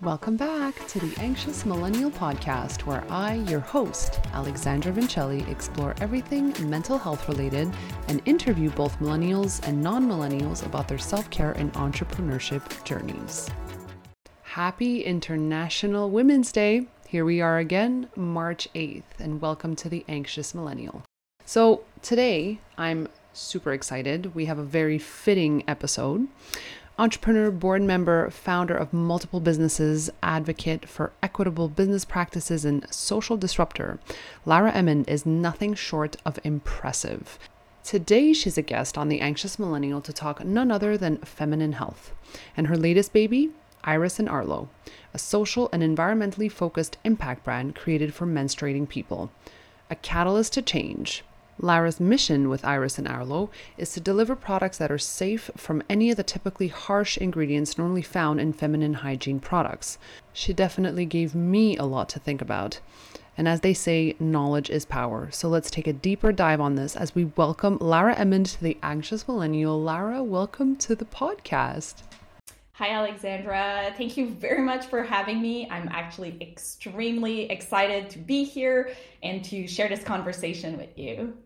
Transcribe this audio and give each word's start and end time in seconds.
Welcome 0.00 0.36
back 0.36 0.86
to 0.88 1.00
the 1.00 1.20
Anxious 1.20 1.66
Millennial 1.66 2.10
Podcast, 2.10 2.86
where 2.86 3.04
I, 3.10 3.34
your 3.48 3.60
host, 3.60 4.20
Alexandra 4.32 4.92
Vincelli, 4.92 5.48
explore 5.48 5.94
everything 6.00 6.54
mental 6.68 6.98
health 6.98 7.28
related 7.28 7.68
and 8.06 8.22
interview 8.24 8.70
both 8.70 8.98
millennials 9.00 9.66
and 9.66 9.82
non 9.82 10.08
millennials 10.08 10.64
about 10.64 10.86
their 10.86 10.98
self 10.98 11.28
care 11.30 11.52
and 11.52 11.72
entrepreneurship 11.72 12.84
journeys. 12.84 13.50
Happy 14.42 15.02
International 15.02 16.10
Women's 16.10 16.52
Day! 16.52 16.86
Here 17.08 17.24
we 17.24 17.40
are 17.40 17.58
again, 17.58 18.08
March 18.14 18.68
8th, 18.74 19.18
and 19.18 19.40
welcome 19.40 19.74
to 19.76 19.88
the 19.88 20.04
Anxious 20.08 20.54
Millennial. 20.54 21.02
So, 21.44 21.82
today 22.02 22.60
I'm 22.76 23.08
super 23.32 23.72
excited. 23.72 24.34
We 24.34 24.44
have 24.44 24.58
a 24.58 24.64
very 24.64 24.98
fitting 24.98 25.64
episode 25.66 26.28
entrepreneur, 26.98 27.50
board 27.52 27.80
member, 27.82 28.28
founder 28.28 28.74
of 28.76 28.92
multiple 28.92 29.38
businesses, 29.38 30.10
advocate 30.20 30.88
for 30.88 31.12
equitable 31.22 31.68
business 31.68 32.04
practices, 32.04 32.64
and 32.64 32.84
social 32.92 33.36
disruptor, 33.36 34.00
Lara 34.44 34.72
Emond 34.72 35.08
is 35.08 35.24
nothing 35.24 35.74
short 35.74 36.16
of 36.26 36.40
impressive. 36.42 37.38
Today, 37.84 38.32
she's 38.32 38.58
a 38.58 38.62
guest 38.62 38.98
on 38.98 39.08
The 39.08 39.20
Anxious 39.20 39.58
Millennial 39.58 40.00
to 40.00 40.12
talk 40.12 40.44
none 40.44 40.72
other 40.72 40.98
than 40.98 41.18
feminine 41.18 41.74
health 41.74 42.12
and 42.56 42.66
her 42.66 42.76
latest 42.76 43.12
baby, 43.12 43.50
Iris 43.84 44.18
and 44.18 44.28
Arlo, 44.28 44.68
a 45.14 45.18
social 45.18 45.70
and 45.72 45.82
environmentally 45.82 46.50
focused 46.50 46.98
impact 47.04 47.44
brand 47.44 47.76
created 47.76 48.12
for 48.12 48.26
menstruating 48.26 48.88
people. 48.88 49.30
A 49.88 49.94
catalyst 49.94 50.52
to 50.54 50.62
change, 50.62 51.24
Lara's 51.60 51.98
mission 51.98 52.48
with 52.48 52.64
Iris 52.64 52.98
and 52.98 53.08
Arlo 53.08 53.50
is 53.76 53.92
to 53.92 54.00
deliver 54.00 54.36
products 54.36 54.78
that 54.78 54.92
are 54.92 54.98
safe 54.98 55.50
from 55.56 55.82
any 55.90 56.10
of 56.10 56.16
the 56.16 56.22
typically 56.22 56.68
harsh 56.68 57.18
ingredients 57.18 57.76
normally 57.76 58.02
found 58.02 58.40
in 58.40 58.52
feminine 58.52 58.94
hygiene 58.94 59.40
products. 59.40 59.98
She 60.32 60.52
definitely 60.52 61.04
gave 61.04 61.34
me 61.34 61.76
a 61.76 61.84
lot 61.84 62.08
to 62.10 62.20
think 62.20 62.40
about. 62.40 62.78
And 63.36 63.48
as 63.48 63.60
they 63.60 63.74
say, 63.74 64.14
knowledge 64.20 64.70
is 64.70 64.84
power. 64.84 65.30
So 65.32 65.48
let's 65.48 65.70
take 65.70 65.88
a 65.88 65.92
deeper 65.92 66.30
dive 66.30 66.60
on 66.60 66.76
this 66.76 66.94
as 66.94 67.16
we 67.16 67.24
welcome 67.36 67.78
Lara 67.80 68.14
Emond 68.14 68.46
to 68.46 68.62
the 68.62 68.78
Anxious 68.82 69.26
Millennial. 69.26 69.82
Lara, 69.82 70.22
welcome 70.22 70.76
to 70.76 70.94
the 70.94 71.04
podcast. 71.04 72.02
Hi, 72.74 72.90
Alexandra. 72.90 73.92
Thank 73.96 74.16
you 74.16 74.28
very 74.28 74.62
much 74.62 74.86
for 74.86 75.02
having 75.02 75.42
me. 75.42 75.68
I'm 75.68 75.88
actually 75.88 76.38
extremely 76.40 77.50
excited 77.50 78.08
to 78.10 78.20
be 78.20 78.44
here 78.44 78.92
and 79.24 79.44
to 79.46 79.66
share 79.66 79.88
this 79.88 80.04
conversation 80.04 80.78
with 80.78 80.96
you. 80.96 81.36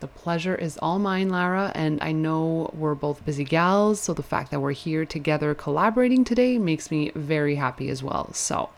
The 0.00 0.06
pleasure 0.06 0.54
is 0.54 0.78
all 0.78 1.00
mine, 1.00 1.28
Lara, 1.28 1.72
and 1.74 2.00
I 2.00 2.12
know 2.12 2.70
we're 2.72 2.94
both 2.94 3.24
busy 3.24 3.42
gals, 3.42 4.00
so 4.00 4.14
the 4.14 4.22
fact 4.22 4.52
that 4.52 4.60
we're 4.60 4.70
here 4.70 5.04
together 5.04 5.54
collaborating 5.54 6.22
today 6.22 6.56
makes 6.56 6.92
me 6.92 7.10
very 7.16 7.56
happy 7.56 7.88
as 7.88 8.00
well. 8.00 8.32
So, 8.32 8.70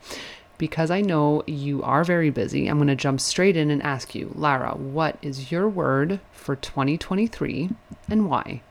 because 0.57 0.91
I 0.91 1.03
know 1.03 1.43
you 1.47 1.83
are 1.83 2.05
very 2.05 2.31
busy, 2.31 2.69
I'm 2.69 2.79
going 2.79 2.89
to 2.89 2.97
jump 2.97 3.21
straight 3.21 3.57
in 3.57 3.71
and 3.71 3.83
ask 3.83 4.15
you, 4.15 4.33
Lara, 4.35 4.75
what 4.77 5.19
is 5.21 5.53
your 5.53 5.69
word 5.69 6.21
for 6.33 6.57
2023 6.57 7.69
and 8.09 8.31
why? 8.31 8.63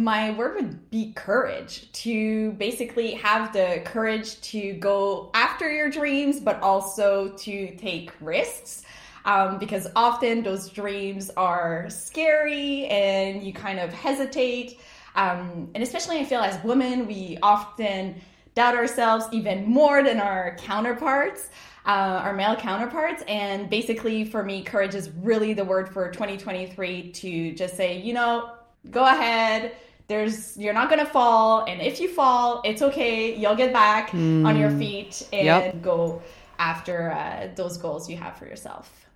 My 0.00 0.30
word 0.30 0.54
would 0.54 0.90
be 0.90 1.12
courage 1.12 1.92
to 1.92 2.52
basically 2.52 3.12
have 3.12 3.52
the 3.52 3.82
courage 3.84 4.40
to 4.52 4.72
go 4.74 5.30
after 5.34 5.70
your 5.70 5.90
dreams, 5.90 6.40
but 6.40 6.58
also 6.62 7.28
to 7.36 7.76
take 7.76 8.10
risks 8.18 8.82
um, 9.26 9.58
because 9.58 9.86
often 9.94 10.42
those 10.42 10.70
dreams 10.70 11.30
are 11.36 11.90
scary 11.90 12.86
and 12.86 13.42
you 13.42 13.52
kind 13.52 13.78
of 13.78 13.92
hesitate. 13.92 14.80
Um, 15.16 15.70
and 15.74 15.82
especially, 15.82 16.18
I 16.18 16.24
feel 16.24 16.40
as 16.40 16.64
women, 16.64 17.06
we 17.06 17.36
often 17.42 18.22
doubt 18.54 18.76
ourselves 18.76 19.26
even 19.32 19.66
more 19.66 20.02
than 20.02 20.18
our 20.18 20.56
counterparts. 20.60 21.50
Uh, 21.86 22.20
our 22.22 22.34
male 22.34 22.56
counterparts. 22.56 23.22
And 23.26 23.68
basically, 23.68 24.24
for 24.24 24.42
me, 24.42 24.62
courage 24.62 24.94
is 24.94 25.10
really 25.22 25.54
the 25.54 25.64
word 25.64 25.88
for 25.88 26.10
2023 26.10 27.10
to 27.12 27.54
just 27.54 27.74
say, 27.74 27.98
you 27.98 28.12
know, 28.12 28.52
go 28.90 29.04
ahead. 29.04 29.74
There's 30.10 30.56
you're 30.56 30.74
not 30.74 30.90
gonna 30.90 31.06
fall, 31.06 31.64
and 31.66 31.80
if 31.80 32.00
you 32.00 32.08
fall, 32.08 32.62
it's 32.64 32.82
okay. 32.82 33.32
You'll 33.32 33.54
get 33.54 33.72
back 33.72 34.10
mm. 34.10 34.44
on 34.44 34.58
your 34.58 34.72
feet 34.72 35.24
and 35.32 35.46
yep. 35.46 35.82
go 35.82 36.20
after 36.58 37.12
uh, 37.12 37.48
those 37.54 37.76
goals 37.76 38.10
you 38.10 38.16
have 38.16 38.36
for 38.36 38.44
yourself. 38.44 39.06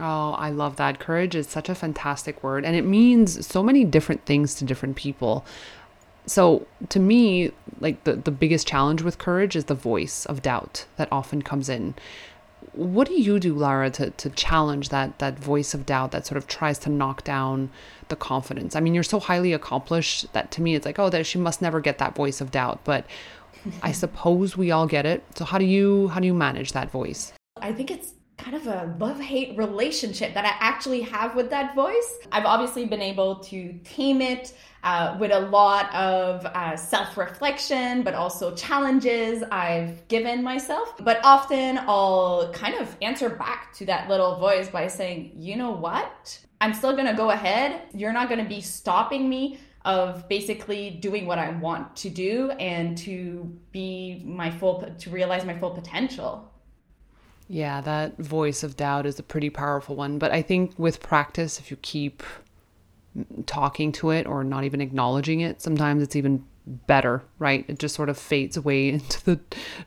Oh, 0.00 0.32
I 0.32 0.48
love 0.48 0.76
that. 0.76 1.00
Courage 1.00 1.34
is 1.34 1.46
such 1.48 1.68
a 1.68 1.74
fantastic 1.74 2.42
word 2.42 2.64
and 2.64 2.74
it 2.74 2.86
means 2.86 3.46
so 3.46 3.62
many 3.62 3.84
different 3.84 4.24
things 4.24 4.54
to 4.54 4.64
different 4.64 4.96
people. 4.96 5.44
So, 6.24 6.66
to 6.88 6.98
me, 6.98 7.52
like 7.80 8.04
the, 8.04 8.14
the 8.14 8.30
biggest 8.30 8.66
challenge 8.66 9.02
with 9.02 9.18
courage 9.18 9.54
is 9.54 9.66
the 9.66 9.74
voice 9.74 10.24
of 10.24 10.40
doubt 10.40 10.86
that 10.96 11.08
often 11.12 11.42
comes 11.42 11.68
in. 11.68 11.94
What 12.78 13.08
do 13.08 13.20
you 13.20 13.40
do, 13.40 13.54
Lara, 13.54 13.90
to, 13.90 14.10
to 14.10 14.30
challenge 14.30 14.90
that 14.90 15.18
that 15.18 15.36
voice 15.36 15.74
of 15.74 15.84
doubt 15.84 16.12
that 16.12 16.26
sort 16.26 16.36
of 16.38 16.46
tries 16.46 16.78
to 16.80 16.88
knock 16.88 17.24
down 17.24 17.70
the 18.06 18.14
confidence? 18.14 18.76
I 18.76 18.80
mean, 18.80 18.94
you're 18.94 19.02
so 19.02 19.18
highly 19.18 19.52
accomplished 19.52 20.32
that 20.32 20.52
to 20.52 20.62
me 20.62 20.76
it's 20.76 20.86
like, 20.86 20.98
oh, 20.98 21.10
that 21.10 21.26
she 21.26 21.38
must 21.38 21.60
never 21.60 21.80
get 21.80 21.98
that 21.98 22.14
voice 22.14 22.40
of 22.40 22.52
doubt. 22.52 22.78
But 22.84 23.04
I 23.82 23.90
suppose 23.90 24.56
we 24.56 24.70
all 24.70 24.86
get 24.86 25.06
it. 25.06 25.24
So 25.34 25.44
how 25.44 25.58
do 25.58 25.64
you 25.64 26.06
how 26.08 26.20
do 26.20 26.26
you 26.26 26.34
manage 26.34 26.70
that 26.72 26.88
voice? 26.92 27.32
I 27.60 27.72
think 27.72 27.90
it's 27.90 28.12
kind 28.38 28.56
of 28.56 28.66
a 28.68 28.94
love 28.98 29.20
hate 29.20 29.58
relationship 29.58 30.32
that 30.32 30.44
I 30.44 30.54
actually 30.60 31.02
have 31.02 31.34
with 31.34 31.50
that 31.50 31.74
voice. 31.74 32.18
I've 32.32 32.46
obviously 32.46 32.86
been 32.86 33.02
able 33.02 33.36
to 33.40 33.72
tame 33.84 34.22
it 34.22 34.54
uh, 34.84 35.16
with 35.18 35.32
a 35.32 35.40
lot 35.40 35.92
of 35.94 36.46
uh, 36.46 36.76
self 36.76 37.16
reflection, 37.16 38.02
but 38.02 38.14
also 38.14 38.54
challenges 38.54 39.42
I've 39.50 40.06
given 40.08 40.42
myself. 40.42 40.94
But 41.00 41.20
often 41.24 41.78
I'll 41.78 42.52
kind 42.52 42.74
of 42.76 42.96
answer 43.02 43.28
back 43.28 43.72
to 43.74 43.86
that 43.86 44.08
little 44.08 44.36
voice 44.36 44.68
by 44.68 44.86
saying, 44.86 45.32
you 45.36 45.56
know 45.56 45.72
what? 45.72 46.38
I'm 46.60 46.72
still 46.74 46.96
gonna 46.96 47.14
go 47.14 47.30
ahead. 47.30 47.82
You're 47.92 48.12
not 48.12 48.28
gonna 48.28 48.48
be 48.48 48.60
stopping 48.60 49.28
me 49.28 49.58
of 49.84 50.28
basically 50.28 50.90
doing 50.90 51.26
what 51.26 51.38
I 51.38 51.50
want 51.50 51.96
to 51.96 52.10
do 52.10 52.50
and 52.52 52.96
to 52.98 53.58
be 53.72 54.22
my 54.24 54.50
full, 54.50 54.82
to 54.98 55.10
realize 55.10 55.44
my 55.44 55.58
full 55.58 55.70
potential. 55.70 56.52
Yeah, 57.48 57.80
that 57.80 58.18
voice 58.18 58.62
of 58.62 58.76
doubt 58.76 59.06
is 59.06 59.18
a 59.18 59.22
pretty 59.22 59.50
powerful 59.50 59.96
one. 59.96 60.18
But 60.18 60.32
I 60.32 60.42
think 60.42 60.78
with 60.78 61.00
practice, 61.00 61.58
if 61.58 61.70
you 61.70 61.78
keep 61.78 62.22
talking 63.46 63.90
to 63.92 64.10
it 64.10 64.26
or 64.26 64.44
not 64.44 64.64
even 64.64 64.80
acknowledging 64.80 65.40
it, 65.40 65.62
sometimes 65.62 66.02
it's 66.02 66.14
even 66.14 66.44
better, 66.66 67.22
right? 67.38 67.64
It 67.66 67.78
just 67.78 67.94
sort 67.94 68.10
of 68.10 68.18
fades 68.18 68.56
away 68.56 68.88
into 68.90 69.24
the 69.24 69.40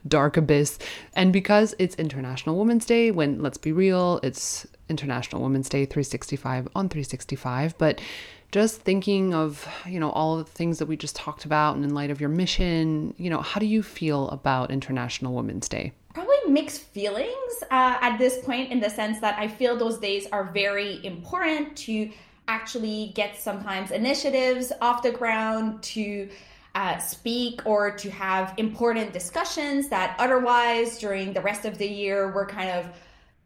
dark 0.06 0.36
abyss. 0.36 0.78
And 1.14 1.32
because 1.32 1.74
it's 1.78 1.94
International 1.96 2.58
Women's 2.58 2.84
Day, 2.84 3.10
when 3.10 3.40
let's 3.40 3.58
be 3.58 3.72
real, 3.72 4.18
it's 4.22 4.66
International 4.88 5.42
Women's 5.42 5.68
Day 5.68 5.86
365 5.86 6.68
on 6.74 6.88
365, 6.88 7.78
but 7.78 8.00
just 8.50 8.82
thinking 8.82 9.32
of, 9.32 9.66
you 9.86 9.98
know, 9.98 10.10
all 10.10 10.36
the 10.36 10.44
things 10.44 10.78
that 10.78 10.86
we 10.86 10.96
just 10.96 11.16
talked 11.16 11.46
about 11.46 11.74
and 11.74 11.84
in 11.84 11.94
light 11.94 12.10
of 12.10 12.20
your 12.20 12.28
mission, 12.28 13.14
you 13.16 13.30
know, 13.30 13.40
how 13.40 13.58
do 13.58 13.64
you 13.64 13.82
feel 13.82 14.28
about 14.28 14.70
International 14.70 15.32
Women's 15.32 15.68
Day? 15.68 15.92
Mixed 16.48 16.82
feelings 16.82 17.62
uh, 17.70 17.98
at 18.00 18.18
this 18.18 18.38
point 18.44 18.70
in 18.70 18.80
the 18.80 18.90
sense 18.90 19.20
that 19.20 19.38
I 19.38 19.48
feel 19.48 19.76
those 19.76 19.98
days 19.98 20.26
are 20.32 20.44
very 20.52 21.04
important 21.04 21.76
to 21.78 22.10
actually 22.48 23.12
get 23.14 23.38
sometimes 23.38 23.90
initiatives 23.90 24.72
off 24.80 25.02
the 25.02 25.12
ground 25.12 25.82
to 25.82 26.28
uh, 26.74 26.98
speak 26.98 27.60
or 27.66 27.90
to 27.90 28.10
have 28.10 28.54
important 28.56 29.12
discussions 29.12 29.88
that 29.88 30.16
otherwise 30.18 30.98
during 30.98 31.32
the 31.32 31.40
rest 31.40 31.64
of 31.64 31.78
the 31.78 31.86
year 31.86 32.32
we're 32.34 32.46
kind 32.46 32.70
of 32.70 32.86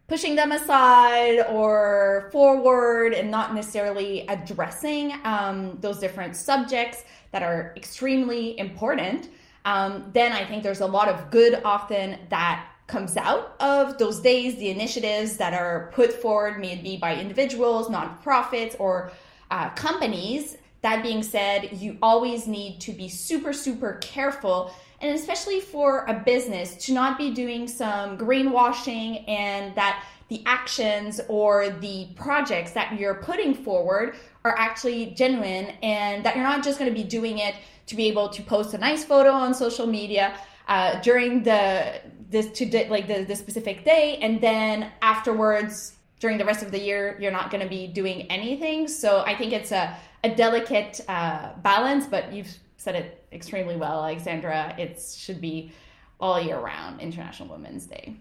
pushing 0.09 0.37
them 0.37 0.53
aside 0.53 1.45
or 1.51 2.28
forward 2.31 3.13
and 3.13 3.31
not 3.31 3.55
necessarily 3.55 4.25
addressing 4.28 5.13
um, 5.25 5.77
those 5.81 5.99
different 5.99 6.37
subjects 6.37 7.05
that 7.33 7.43
are 7.43 7.75
extremely 7.77 8.57
important. 8.59 9.31
Um, 9.65 10.11
then 10.13 10.33
I 10.33 10.45
think 10.45 10.63
there's 10.63 10.81
a 10.81 10.87
lot 10.87 11.09
of 11.09 11.31
good 11.33 11.61
often 11.65 12.19
that 12.31 12.69
comes 12.86 13.16
out 13.16 13.56
of 13.60 13.98
those 13.98 14.21
days, 14.21 14.56
the 14.56 14.71
initiatives 14.71 15.36
that 15.38 15.54
are 15.54 15.91
put 15.92 16.12
forward, 16.12 16.60
may 16.60 16.72
it 16.72 16.83
be 16.83 16.97
by 16.97 17.16
individuals, 17.16 17.88
nonprofits, 17.88 18.78
or 18.78 19.10
uh, 19.50 19.71
companies. 19.71 20.56
That 20.83 21.03
being 21.03 21.22
said, 21.22 21.71
you 21.72 21.98
always 22.00 22.47
need 22.47 22.80
to 22.83 22.92
be 22.92 23.09
super, 23.09 23.53
super 23.53 23.94
careful, 23.94 24.72
and 25.00 25.15
especially 25.15 25.60
for 25.60 26.04
a 26.06 26.15
business, 26.15 26.77
to 26.86 26.92
not 26.92 27.18
be 27.18 27.33
doing 27.33 27.66
some 27.66 28.16
greenwashing 28.16 29.28
and 29.28 29.74
that 29.74 30.04
the 30.28 30.42
actions 30.47 31.21
or 31.28 31.71
the 31.71 32.09
projects 32.15 32.72
that 32.72 32.98
you're 32.98 33.15
putting 33.15 33.54
forward 33.54 34.16
are 34.44 34.56
actually 34.56 35.06
genuine 35.16 35.66
and 35.83 36.24
that 36.24 36.36
you're 36.36 36.44
not 36.44 36.62
just 36.65 36.78
going 36.78 36.91
to 36.91 36.94
be 36.94 37.06
doing 37.06 37.38
it 37.38 37.54
to 37.86 37.94
be 37.94 38.06
able 38.06 38.28
to 38.28 38.42
post 38.42 38.74
a 38.74 38.78
nice 38.78 39.04
photo 39.04 39.30
on 39.30 39.54
social 39.54 39.86
media 39.86 40.36
uh, 40.68 41.00
during 41.00 41.42
the 41.42 42.00
this 42.28 42.51
to 42.53 42.89
like 42.89 43.07
the, 43.07 43.25
the 43.25 43.37
specific 43.37 43.84
day 43.84 44.19
and 44.23 44.41
then 44.41 44.91
afterwards 45.03 45.95
during 46.19 46.39
the 46.39 46.45
rest 46.45 46.63
of 46.63 46.71
the 46.71 46.78
year 46.78 47.17
you're 47.21 47.33
not 47.33 47.51
going 47.51 47.63
to 47.63 47.69
be 47.69 47.87
doing 47.87 48.23
anything 48.23 48.89
so 48.89 49.23
i 49.27 49.34
think 49.34 49.53
it's 49.53 49.73
a, 49.73 49.97
a 50.25 50.34
delicate 50.34 51.01
uh, 51.09 51.53
balance 51.63 52.07
but 52.07 52.33
you've 52.33 52.53
said 52.78 52.95
it 52.95 53.25
extremely 53.33 53.77
well 53.77 54.05
alexandra 54.05 54.75
it 54.78 55.01
should 55.01 55.41
be 55.41 55.73
all 56.21 56.41
year 56.41 56.59
round, 56.59 57.01
International 57.01 57.49
Women's 57.49 57.87
Day. 57.87 58.17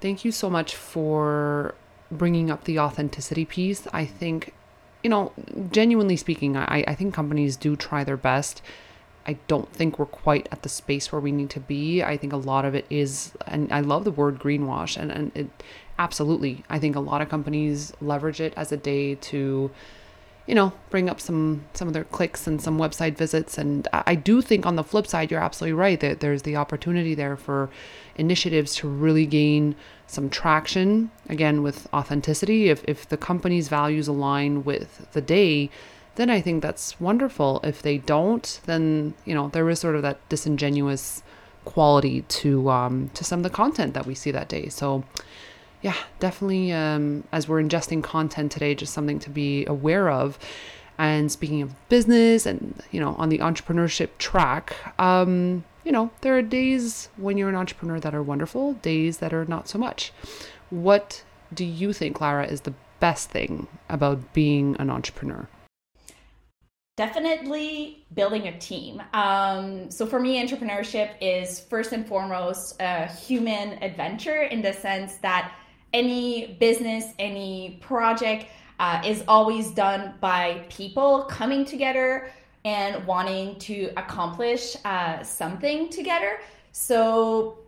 Thank 0.00 0.24
you 0.24 0.32
so 0.32 0.50
much 0.50 0.74
for 0.74 1.74
bringing 2.10 2.50
up 2.50 2.64
the 2.64 2.78
authenticity 2.78 3.44
piece. 3.44 3.86
I 3.92 4.04
think, 4.04 4.54
you 5.02 5.10
know, 5.10 5.32
genuinely 5.70 6.16
speaking, 6.16 6.56
I, 6.56 6.84
I 6.86 6.94
think 6.94 7.14
companies 7.14 7.56
do 7.56 7.76
try 7.76 8.04
their 8.04 8.16
best. 8.16 8.62
I 9.26 9.38
don't 9.48 9.72
think 9.72 9.98
we're 9.98 10.06
quite 10.06 10.48
at 10.52 10.62
the 10.62 10.68
space 10.68 11.10
where 11.10 11.20
we 11.20 11.32
need 11.32 11.50
to 11.50 11.60
be. 11.60 12.02
I 12.02 12.16
think 12.16 12.32
a 12.32 12.38
lot 12.38 12.64
of 12.64 12.74
it 12.74 12.86
is, 12.90 13.32
and 13.46 13.72
I 13.72 13.80
love 13.80 14.04
the 14.04 14.10
word 14.10 14.38
greenwash, 14.38 14.96
and, 14.96 15.10
and 15.10 15.32
it 15.34 15.48
absolutely, 15.98 16.64
I 16.68 16.78
think 16.78 16.96
a 16.96 17.00
lot 17.00 17.22
of 17.22 17.28
companies 17.28 17.92
leverage 18.00 18.40
it 18.40 18.52
as 18.56 18.72
a 18.72 18.76
day 18.76 19.14
to 19.14 19.70
you 20.46 20.54
know, 20.54 20.72
bring 20.90 21.08
up 21.08 21.20
some 21.20 21.64
some 21.72 21.88
of 21.88 21.94
their 21.94 22.04
clicks 22.04 22.46
and 22.46 22.60
some 22.60 22.78
website 22.78 23.16
visits. 23.16 23.56
And 23.56 23.88
I 23.92 24.14
do 24.14 24.42
think 24.42 24.66
on 24.66 24.76
the 24.76 24.84
flip 24.84 25.06
side, 25.06 25.30
you're 25.30 25.40
absolutely 25.40 25.72
right 25.72 25.98
that 26.00 26.20
there's 26.20 26.42
the 26.42 26.56
opportunity 26.56 27.14
there 27.14 27.36
for 27.36 27.70
initiatives 28.16 28.74
to 28.76 28.88
really 28.88 29.26
gain 29.26 29.74
some 30.06 30.28
traction 30.28 31.10
again 31.30 31.62
with 31.62 31.88
authenticity. 31.94 32.68
If 32.68 32.84
if 32.86 33.08
the 33.08 33.16
company's 33.16 33.68
values 33.68 34.06
align 34.06 34.64
with 34.64 35.10
the 35.12 35.22
day, 35.22 35.70
then 36.16 36.30
I 36.30 36.40
think 36.40 36.62
that's 36.62 37.00
wonderful. 37.00 37.60
If 37.64 37.82
they 37.82 37.98
don't, 37.98 38.60
then 38.66 39.14
you 39.24 39.34
know 39.34 39.48
there 39.48 39.68
is 39.70 39.80
sort 39.80 39.96
of 39.96 40.02
that 40.02 40.26
disingenuous 40.28 41.22
quality 41.64 42.22
to 42.22 42.70
um, 42.70 43.10
to 43.14 43.24
some 43.24 43.40
of 43.40 43.44
the 43.44 43.50
content 43.50 43.94
that 43.94 44.06
we 44.06 44.14
see 44.14 44.30
that 44.30 44.48
day. 44.48 44.68
So 44.68 45.04
yeah, 45.82 45.96
definitely 46.18 46.72
um, 46.72 47.24
as 47.30 47.46
we're 47.46 47.62
ingesting 47.62 48.02
content 48.02 48.50
today, 48.50 48.74
just 48.74 48.94
something 48.94 49.18
to 49.20 49.30
be 49.30 49.66
aware 49.66 50.08
of. 50.10 50.38
And 50.96 51.30
speaking 51.30 51.60
of 51.60 51.74
business 51.88 52.46
and, 52.46 52.80
you 52.90 53.00
know, 53.00 53.16
on 53.18 53.28
the 53.28 53.38
entrepreneurship 53.38 54.10
track, 54.18 54.76
um, 54.98 55.64
you 55.84 55.92
know, 55.92 56.10
there 56.20 56.38
are 56.38 56.42
days 56.42 57.08
when 57.16 57.36
you're 57.36 57.48
an 57.48 57.56
entrepreneur 57.56 58.00
that 58.00 58.14
are 58.14 58.22
wonderful, 58.22 58.74
days 58.74 59.18
that 59.18 59.34
are 59.34 59.44
not 59.44 59.68
so 59.68 59.78
much. 59.78 60.12
What 60.70 61.22
do 61.52 61.64
you 61.64 61.92
think, 61.92 62.20
Lara, 62.20 62.46
is 62.46 62.62
the 62.62 62.74
best 63.00 63.28
thing 63.30 63.66
about 63.88 64.32
being 64.32 64.76
an 64.78 64.88
entrepreneur? 64.88 65.48
Definitely 66.96 68.06
building 68.14 68.46
a 68.46 68.56
team. 68.60 69.02
Um, 69.12 69.90
so 69.90 70.06
for 70.06 70.20
me, 70.20 70.40
entrepreneurship 70.40 71.10
is 71.20 71.58
first 71.58 71.92
and 71.92 72.06
foremost 72.06 72.80
a 72.80 73.06
human 73.06 73.82
adventure 73.82 74.42
in 74.42 74.62
the 74.62 74.72
sense 74.72 75.16
that 75.16 75.52
any 75.92 76.56
business, 76.60 77.06
any 77.18 77.78
project 77.80 78.46
uh, 78.78 79.02
is 79.04 79.24
always 79.26 79.72
done 79.72 80.14
by 80.20 80.64
people 80.68 81.24
coming 81.24 81.64
together 81.64 82.30
and 82.64 83.04
wanting 83.06 83.58
to 83.58 83.90
accomplish 83.96 84.76
uh, 84.84 85.20
something 85.24 85.88
together. 85.88 86.38
So, 86.70 87.58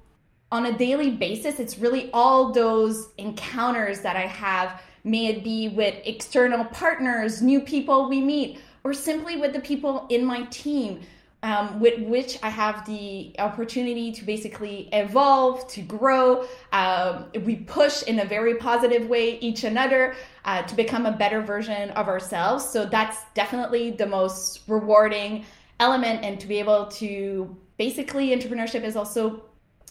on 0.52 0.67
a 0.67 0.78
daily 0.78 1.11
basis, 1.11 1.58
it's 1.58 1.78
really 1.78 2.11
all 2.12 2.52
those 2.52 3.08
encounters 3.19 4.00
that 4.02 4.14
I 4.14 4.26
have, 4.26 4.81
may 5.02 5.26
it 5.26 5.43
be 5.43 5.69
with 5.69 5.96
external 6.05 6.64
partners, 6.67 7.43
new 7.43 7.61
people 7.61 8.08
we 8.08 8.20
meet, 8.20 8.61
or 8.86 8.92
simply 8.92 9.36
with 9.36 9.52
the 9.52 9.58
people 9.58 10.06
in 10.10 10.24
my 10.24 10.44
team 10.44 11.00
um, 11.42 11.80
with 11.80 12.00
which 12.02 12.38
I 12.40 12.50
have 12.50 12.86
the 12.86 13.34
opportunity 13.40 14.12
to 14.12 14.24
basically 14.24 14.88
evolve, 14.92 15.66
to 15.70 15.82
grow. 15.82 16.46
Um, 16.72 17.26
we 17.44 17.56
push 17.56 18.04
in 18.04 18.20
a 18.20 18.24
very 18.24 18.54
positive 18.54 19.08
way 19.08 19.40
each 19.40 19.64
another 19.64 20.14
uh, 20.44 20.62
to 20.62 20.74
become 20.76 21.04
a 21.04 21.10
better 21.10 21.40
version 21.42 21.90
of 21.90 22.06
ourselves. 22.06 22.64
So 22.64 22.86
that's 22.86 23.18
definitely 23.34 23.90
the 23.90 24.06
most 24.06 24.60
rewarding 24.68 25.44
element. 25.80 26.24
And 26.24 26.38
to 26.38 26.46
be 26.46 26.60
able 26.60 26.86
to 27.02 27.56
basically, 27.78 28.28
entrepreneurship 28.28 28.84
is 28.84 28.94
also 28.94 29.42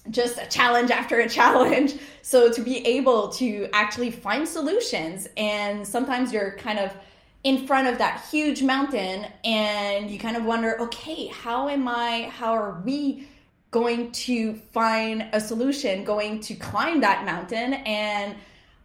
just 0.09 0.37
a 0.37 0.47
challenge 0.47 0.89
after 0.89 1.19
a 1.19 1.27
challenge. 1.39 1.95
So 2.21 2.49
to 2.49 2.61
be 2.61 2.77
able 2.87 3.27
to 3.33 3.67
actually 3.73 4.11
find 4.11 4.47
solutions, 4.47 5.27
and 5.35 5.85
sometimes 5.85 6.31
you're 6.31 6.55
kind 6.55 6.79
of 6.79 6.93
in 7.45 7.65
front 7.65 7.87
of 7.87 7.97
that 7.99 8.25
huge 8.29 8.61
mountain 8.61 9.25
and 9.45 10.11
you 10.11 10.19
kind 10.19 10.35
of 10.35 10.43
wonder 10.43 10.77
okay 10.81 11.27
how 11.27 11.69
am 11.69 11.87
i 11.87 12.29
how 12.33 12.51
are 12.51 12.81
we 12.83 13.25
going 13.75 14.09
to 14.13 14.55
find 14.71 15.27
a 15.33 15.41
solution 15.41 16.05
going 16.05 16.39
to 16.39 16.55
climb 16.55 17.01
that 17.01 17.25
mountain? 17.25 17.73
And 17.73 18.37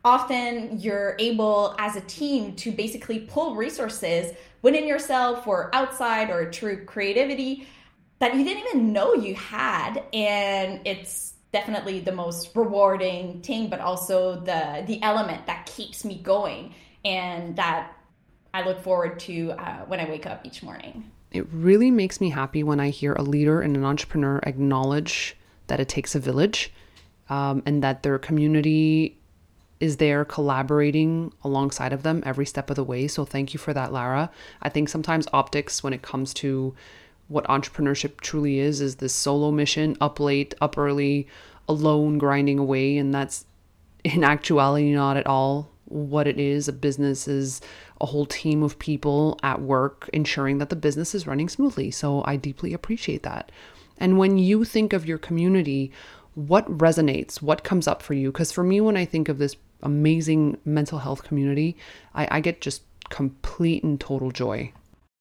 often 0.04 0.80
you're 0.80 1.14
able 1.20 1.76
as 1.78 1.94
a 1.94 2.00
team 2.00 2.56
to 2.56 2.72
basically 2.72 3.20
pull 3.20 3.54
resources 3.54 4.34
within 4.62 4.88
yourself 4.88 5.46
or 5.46 5.72
outside 5.72 6.28
or 6.28 6.50
through 6.50 6.86
creativity 6.86 7.68
that 8.18 8.34
you 8.34 8.42
didn't 8.42 8.66
even 8.66 8.92
know 8.92 9.14
you 9.14 9.36
had. 9.36 10.02
And 10.12 10.80
it's 10.84 11.34
definitely 11.52 12.00
the 12.00 12.12
most 12.12 12.50
rewarding 12.56 13.42
thing 13.42 13.68
but 13.68 13.80
also 13.80 14.40
the 14.40 14.84
the 14.86 15.02
element 15.02 15.46
that 15.46 15.66
keeps 15.66 16.04
me 16.04 16.16
going 16.16 16.72
and 17.04 17.56
that 17.56 17.92
I 18.52 18.62
look 18.62 18.82
forward 18.82 19.18
to 19.20 19.52
uh, 19.52 19.84
when 19.86 20.00
I 20.00 20.08
wake 20.08 20.26
up 20.26 20.44
each 20.44 20.62
morning. 20.62 21.10
It 21.30 21.46
really 21.52 21.90
makes 21.90 22.20
me 22.20 22.30
happy 22.30 22.62
when 22.62 22.80
I 22.80 22.90
hear 22.90 23.14
a 23.14 23.22
leader 23.22 23.60
and 23.60 23.76
an 23.76 23.84
entrepreneur 23.84 24.40
acknowledge 24.42 25.36
that 25.68 25.78
it 25.78 25.88
takes 25.88 26.14
a 26.14 26.18
village 26.18 26.72
um, 27.28 27.62
and 27.64 27.82
that 27.82 28.02
their 28.02 28.18
community 28.18 29.16
is 29.78 29.96
there 29.96 30.24
collaborating 30.24 31.32
alongside 31.42 31.92
of 31.92 32.02
them 32.02 32.22
every 32.26 32.44
step 32.44 32.68
of 32.68 32.76
the 32.76 32.84
way. 32.84 33.08
So 33.08 33.24
thank 33.24 33.54
you 33.54 33.58
for 33.58 33.72
that, 33.72 33.92
Lara. 33.92 34.30
I 34.60 34.68
think 34.68 34.88
sometimes 34.88 35.26
optics, 35.32 35.82
when 35.82 35.92
it 35.92 36.02
comes 36.02 36.34
to 36.34 36.74
what 37.28 37.44
entrepreneurship 37.44 38.20
truly 38.20 38.58
is, 38.58 38.80
is 38.80 38.96
this 38.96 39.14
solo 39.14 39.50
mission, 39.50 39.96
up 40.00 40.20
late, 40.20 40.52
up 40.60 40.76
early, 40.76 41.28
alone, 41.68 42.18
grinding 42.18 42.58
away. 42.58 42.98
And 42.98 43.14
that's 43.14 43.46
in 44.04 44.24
actuality 44.24 44.92
not 44.92 45.16
at 45.16 45.26
all 45.26 45.70
what 45.86 46.26
it 46.26 46.38
is. 46.38 46.68
A 46.68 46.72
business 46.72 47.26
is 47.26 47.60
a 48.00 48.06
whole 48.06 48.26
team 48.26 48.62
of 48.62 48.78
people 48.78 49.38
at 49.42 49.60
work 49.60 50.08
ensuring 50.12 50.58
that 50.58 50.70
the 50.70 50.76
business 50.76 51.14
is 51.14 51.26
running 51.26 51.48
smoothly. 51.48 51.90
So 51.90 52.22
I 52.24 52.36
deeply 52.36 52.72
appreciate 52.72 53.22
that. 53.22 53.52
And 53.98 54.18
when 54.18 54.38
you 54.38 54.64
think 54.64 54.92
of 54.92 55.06
your 55.06 55.18
community, 55.18 55.92
what 56.34 56.66
resonates? 56.78 57.42
What 57.42 57.64
comes 57.64 57.86
up 57.86 58.02
for 58.02 58.14
you? 58.14 58.32
Because 58.32 58.52
for 58.52 58.64
me, 58.64 58.80
when 58.80 58.96
I 58.96 59.04
think 59.04 59.28
of 59.28 59.38
this 59.38 59.56
amazing 59.82 60.58
mental 60.64 60.98
health 60.98 61.22
community, 61.24 61.76
I, 62.14 62.28
I 62.30 62.40
get 62.40 62.60
just 62.60 62.82
complete 63.10 63.82
and 63.84 64.00
total 64.00 64.30
joy. 64.30 64.72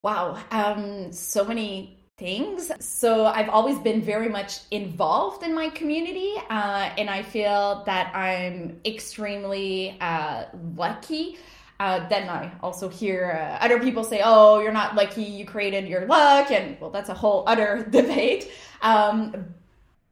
Wow. 0.04 0.38
Um, 0.52 1.12
so 1.12 1.44
many 1.44 1.98
things. 2.18 2.72
So 2.80 3.26
I've 3.26 3.50
always 3.50 3.80
been 3.80 4.02
very 4.02 4.30
much 4.30 4.60
involved 4.72 5.44
in 5.44 5.56
my 5.56 5.70
community, 5.70 6.34
uh, 6.50 6.92
and 6.98 7.10
I 7.10 7.24
feel 7.24 7.84
that 7.86 8.16
I'm 8.16 8.80
extremely 8.86 9.98
uh, 10.00 10.46
lucky. 10.76 11.38
Uh, 11.80 12.08
then 12.10 12.28
I 12.28 12.52
also 12.62 12.90
hear 12.90 13.32
uh, 13.32 13.64
other 13.64 13.80
people 13.80 14.04
say, 14.04 14.22
"Oh, 14.24 14.60
you're 14.60 14.74
not 14.74 14.96
lucky. 14.96 15.24
You 15.24 15.46
created 15.46 15.88
your 15.88 16.06
luck," 16.06 16.52
and 16.52 16.80
well, 16.80 16.90
that's 16.90 17.10
a 17.10 17.14
whole 17.14 17.44
other 17.48 17.84
debate. 17.90 18.52
Um, 18.82 19.54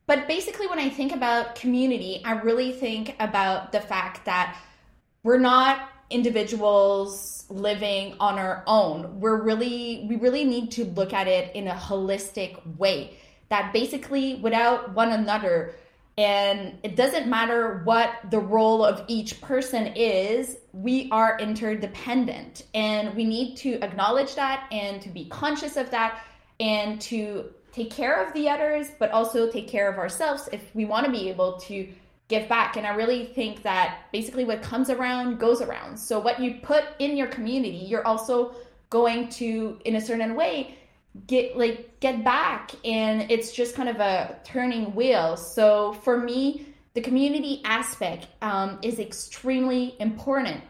but 0.06 0.28
basically, 0.28 0.68
when 0.68 0.80
I 0.80 0.90
think 0.90 1.14
about 1.14 1.56
community, 1.56 2.22
I 2.24 2.40
really 2.40 2.72
think 2.72 3.16
about 3.20 3.74
the 3.74 3.82
fact 3.82 4.24
that 4.26 4.58
we're 5.24 5.40
not 5.40 5.90
individuals 6.10 7.46
living 7.50 8.16
on 8.20 8.40
our 8.40 8.64
own. 8.66 9.20
We're 9.20 9.42
really, 9.42 10.06
we 10.08 10.16
really 10.16 10.46
need 10.46 10.72
to 10.72 10.86
look 10.86 11.12
at 11.12 11.28
it 11.28 11.54
in 11.54 11.68
a 11.68 11.74
holistic 11.74 12.78
way 12.78 13.18
that 13.50 13.74
basically 13.74 14.36
without 14.36 14.94
one 14.94 15.12
another, 15.12 15.76
and 16.18 16.80
it 16.82 16.96
doesn't 16.96 17.28
matter 17.28 17.82
what 17.84 18.12
the 18.32 18.40
role 18.40 18.84
of 18.84 19.04
each 19.08 19.40
person 19.40 19.88
is, 19.96 20.58
we 20.74 21.10
are 21.12 21.38
interdependent. 21.40 22.66
And 22.74 23.16
we 23.16 23.24
need 23.24 23.56
to 23.58 23.80
acknowledge 23.84 24.34
that 24.36 24.68
and 24.72 25.00
to 25.04 25.10
be 25.10 25.26
conscious 25.26 25.78
of 25.78 25.92
that 25.92 26.24
and 26.60 27.00
to 27.02 27.46
take 27.72 27.92
care 27.92 28.26
of 28.26 28.34
the 28.34 28.50
others, 28.50 28.88
but 28.98 29.12
also 29.12 29.52
take 29.52 29.68
care 29.68 29.92
of 29.92 30.00
ourselves 30.00 30.50
if 30.52 30.74
we 30.74 30.86
want 30.86 31.06
to 31.06 31.12
be 31.12 31.30
able 31.30 31.60
to 31.60 31.88
give 32.30 32.50
back. 32.50 32.78
And 32.78 32.88
I 32.88 32.96
really 32.96 33.26
think 33.26 33.62
that 33.62 34.00
basically 34.12 34.44
what 34.44 34.64
comes 34.64 34.90
around 34.90 35.40
goes 35.40 35.62
around. 35.62 35.98
So 35.98 36.20
what 36.20 36.40
you 36.40 36.56
put 36.64 36.84
in 36.98 37.16
your 37.16 37.28
community, 37.28 37.78
you're 37.78 38.06
also 38.08 38.56
going 38.90 39.30
to, 39.30 39.80
in 39.86 39.96
a 39.96 40.02
certain 40.02 40.34
way, 40.34 40.80
get 41.26 41.58
like 41.58 42.00
get 42.00 42.24
back 42.24 42.72
and 42.86 43.30
it's 43.32 43.52
just 43.52 43.76
kind 43.76 43.90
of 43.90 44.00
a 44.00 44.38
turning 44.44 44.94
wheel. 44.96 45.38
So 45.38 45.94
for 45.94 46.18
me 46.18 46.68
the 46.94 47.02
community 47.02 47.62
aspect 47.64 48.28
um, 48.42 48.80
is 48.82 49.00
extremely 49.00 49.96
important. 50.00 50.62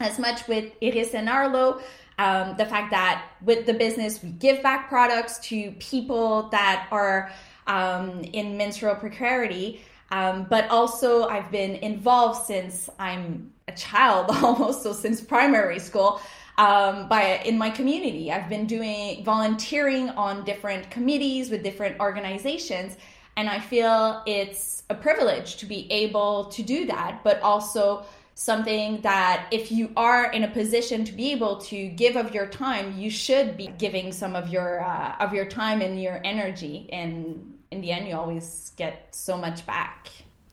As 0.00 0.18
much 0.18 0.46
with 0.46 0.72
Iris 0.82 1.14
and 1.14 1.28
Arlo 1.28 1.80
um, 2.18 2.56
the 2.56 2.66
fact 2.66 2.90
that 2.90 3.30
with 3.42 3.66
the 3.66 3.74
business 3.74 4.22
we 4.22 4.30
give 4.30 4.62
back 4.62 4.88
products 4.88 5.38
to 5.38 5.70
people 5.78 6.48
that 6.50 6.88
are 6.90 7.30
um, 7.68 8.22
in 8.32 8.56
menstrual 8.56 8.96
precarity. 8.96 9.82
Um, 10.10 10.46
but 10.48 10.68
also, 10.70 11.28
I've 11.28 11.50
been 11.50 11.76
involved 11.76 12.46
since 12.46 12.88
I'm 12.98 13.52
a 13.68 13.72
child 13.72 14.30
almost, 14.42 14.82
so 14.82 14.92
since 14.92 15.20
primary 15.20 15.78
school. 15.78 16.20
Um, 16.58 17.08
by 17.08 17.40
in 17.44 17.56
my 17.56 17.70
community, 17.70 18.32
I've 18.32 18.48
been 18.48 18.66
doing 18.66 19.22
volunteering 19.22 20.10
on 20.10 20.44
different 20.44 20.90
committees 20.90 21.50
with 21.50 21.62
different 21.62 22.00
organizations, 22.00 22.96
And 23.36 23.48
I 23.48 23.60
feel 23.60 24.24
it's 24.26 24.82
a 24.90 24.96
privilege 24.96 25.58
to 25.58 25.66
be 25.66 25.90
able 25.92 26.46
to 26.46 26.62
do 26.64 26.86
that, 26.86 27.20
but 27.22 27.40
also 27.40 28.04
something 28.34 29.00
that 29.02 29.46
if 29.52 29.70
you 29.70 29.92
are 29.96 30.32
in 30.32 30.42
a 30.42 30.48
position 30.48 31.04
to 31.04 31.12
be 31.12 31.30
able 31.30 31.58
to 31.58 31.88
give 31.88 32.16
of 32.16 32.32
your 32.32 32.46
time 32.46 32.96
you 32.96 33.10
should 33.10 33.56
be 33.56 33.66
giving 33.78 34.12
some 34.12 34.36
of 34.36 34.48
your 34.48 34.80
uh, 34.80 35.16
of 35.18 35.32
your 35.32 35.44
time 35.44 35.80
and 35.80 36.00
your 36.00 36.20
energy 36.24 36.88
and 36.92 37.54
in 37.72 37.80
the 37.80 37.90
end 37.90 38.06
you 38.08 38.14
always 38.14 38.72
get 38.76 39.08
so 39.12 39.36
much 39.36 39.64
back. 39.66 40.08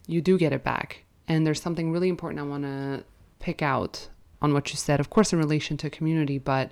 You 0.07 0.21
do 0.21 0.37
get 0.37 0.53
it 0.53 0.63
back. 0.63 1.03
And 1.27 1.45
there's 1.45 1.61
something 1.61 1.91
really 1.91 2.09
important 2.09 2.39
i 2.39 2.43
want 2.43 2.63
to 2.63 3.03
pick 3.39 3.61
out 3.61 4.07
on 4.45 4.53
what 4.53 4.69
you 4.71 4.77
said 4.77 4.99
of 4.99 5.09
course 5.09 5.33
in 5.33 5.39
relation 5.39 5.75
to 5.75 5.89
community 5.89 6.37
but 6.37 6.71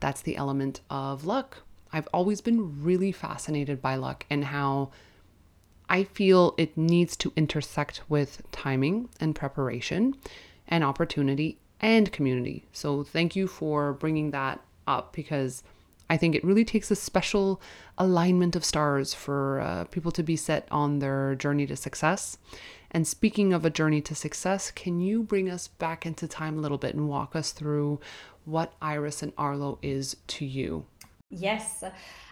that's 0.00 0.22
the 0.22 0.36
element 0.36 0.80
of 0.90 1.24
luck 1.24 1.58
i've 1.92 2.08
always 2.12 2.40
been 2.40 2.82
really 2.82 3.12
fascinated 3.12 3.80
by 3.80 3.94
luck 3.94 4.26
and 4.28 4.46
how 4.46 4.90
I 5.90 6.04
feel 6.04 6.54
it 6.56 6.78
needs 6.78 7.16
to 7.16 7.32
intersect 7.34 8.02
with 8.08 8.42
timing 8.52 9.08
and 9.18 9.34
preparation 9.34 10.14
and 10.68 10.84
opportunity 10.84 11.58
and 11.80 12.12
community. 12.12 12.64
So 12.72 13.02
thank 13.02 13.34
you 13.34 13.48
for 13.48 13.92
bringing 13.94 14.30
that 14.30 14.60
up 14.86 15.12
because 15.12 15.64
I 16.08 16.16
think 16.16 16.36
it 16.36 16.44
really 16.44 16.64
takes 16.64 16.92
a 16.92 16.96
special 16.96 17.60
alignment 17.98 18.54
of 18.54 18.64
stars 18.64 19.12
for 19.14 19.60
uh, 19.60 19.84
people 19.84 20.12
to 20.12 20.22
be 20.22 20.36
set 20.36 20.68
on 20.70 21.00
their 21.00 21.34
journey 21.34 21.66
to 21.66 21.76
success. 21.76 22.38
And 22.90 23.06
speaking 23.06 23.52
of 23.52 23.64
a 23.64 23.70
journey 23.70 24.00
to 24.02 24.14
success, 24.14 24.70
can 24.70 25.00
you 25.00 25.22
bring 25.22 25.48
us 25.48 25.68
back 25.68 26.04
into 26.04 26.26
time 26.26 26.58
a 26.58 26.60
little 26.60 26.78
bit 26.78 26.94
and 26.94 27.08
walk 27.08 27.36
us 27.36 27.52
through 27.52 28.00
what 28.44 28.72
Iris 28.82 29.22
and 29.22 29.32
Arlo 29.38 29.78
is 29.82 30.16
to 30.28 30.44
you? 30.44 30.86
Yes. 31.30 31.84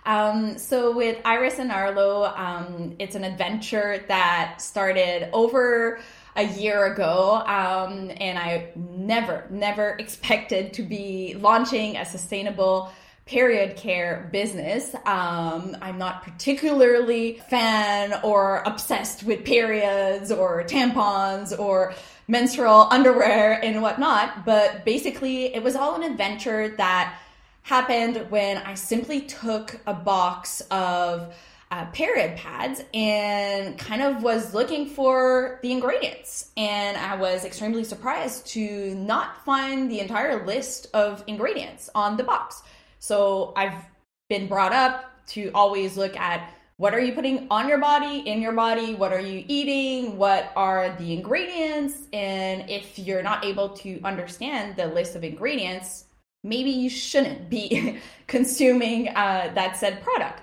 Um, 0.04 0.58
so 0.58 0.96
with 0.96 1.20
Iris 1.24 1.58
and 1.60 1.70
Arlo, 1.70 2.24
um, 2.24 2.96
it's 2.98 3.14
an 3.14 3.22
adventure 3.22 4.04
that 4.08 4.60
started 4.60 5.28
over 5.32 6.00
a 6.34 6.42
year 6.42 6.92
ago, 6.92 7.42
um, 7.46 8.10
and 8.16 8.38
I 8.38 8.70
never, 8.74 9.46
never 9.50 9.90
expected 9.98 10.72
to 10.74 10.82
be 10.82 11.36
launching 11.38 11.96
a 11.96 12.04
sustainable 12.04 12.92
period 13.28 13.76
care 13.76 14.28
business. 14.32 14.94
Um, 15.04 15.76
I'm 15.82 15.98
not 15.98 16.22
particularly 16.22 17.42
fan 17.50 18.18
or 18.24 18.62
obsessed 18.64 19.22
with 19.22 19.44
periods 19.44 20.32
or 20.32 20.64
tampons 20.64 21.56
or 21.58 21.94
menstrual 22.26 22.88
underwear 22.90 23.62
and 23.62 23.82
whatnot, 23.82 24.46
but 24.46 24.84
basically 24.84 25.54
it 25.54 25.62
was 25.62 25.76
all 25.76 25.94
an 25.94 26.10
adventure 26.10 26.70
that 26.78 27.18
happened 27.62 28.30
when 28.30 28.56
I 28.56 28.74
simply 28.74 29.20
took 29.20 29.78
a 29.86 29.92
box 29.92 30.62
of 30.70 31.34
uh, 31.70 31.84
period 31.86 32.34
pads 32.38 32.82
and 32.94 33.78
kind 33.78 34.00
of 34.00 34.22
was 34.22 34.54
looking 34.54 34.86
for 34.86 35.58
the 35.62 35.70
ingredients. 35.70 36.50
And 36.56 36.96
I 36.96 37.16
was 37.16 37.44
extremely 37.44 37.84
surprised 37.84 38.46
to 38.48 38.94
not 38.94 39.44
find 39.44 39.90
the 39.90 40.00
entire 40.00 40.46
list 40.46 40.86
of 40.94 41.22
ingredients 41.26 41.90
on 41.94 42.16
the 42.16 42.24
box. 42.24 42.62
So 42.98 43.52
I've 43.56 43.84
been 44.28 44.46
brought 44.46 44.72
up 44.72 45.26
to 45.28 45.50
always 45.54 45.96
look 45.96 46.16
at 46.16 46.52
what 46.76 46.94
are 46.94 47.00
you 47.00 47.12
putting 47.12 47.48
on 47.50 47.68
your 47.68 47.78
body, 47.78 48.20
in 48.20 48.40
your 48.40 48.52
body, 48.52 48.94
what 48.94 49.12
are 49.12 49.20
you 49.20 49.44
eating, 49.48 50.16
what 50.16 50.52
are 50.54 50.94
the 50.98 51.12
ingredients, 51.12 52.06
and 52.12 52.70
if 52.70 52.98
you're 52.98 53.22
not 53.22 53.44
able 53.44 53.70
to 53.70 54.00
understand 54.04 54.76
the 54.76 54.86
list 54.86 55.16
of 55.16 55.24
ingredients, 55.24 56.04
maybe 56.44 56.70
you 56.70 56.88
shouldn't 56.88 57.50
be 57.50 57.98
consuming 58.28 59.08
uh, 59.08 59.50
that 59.54 59.76
said 59.76 60.02
product. 60.02 60.40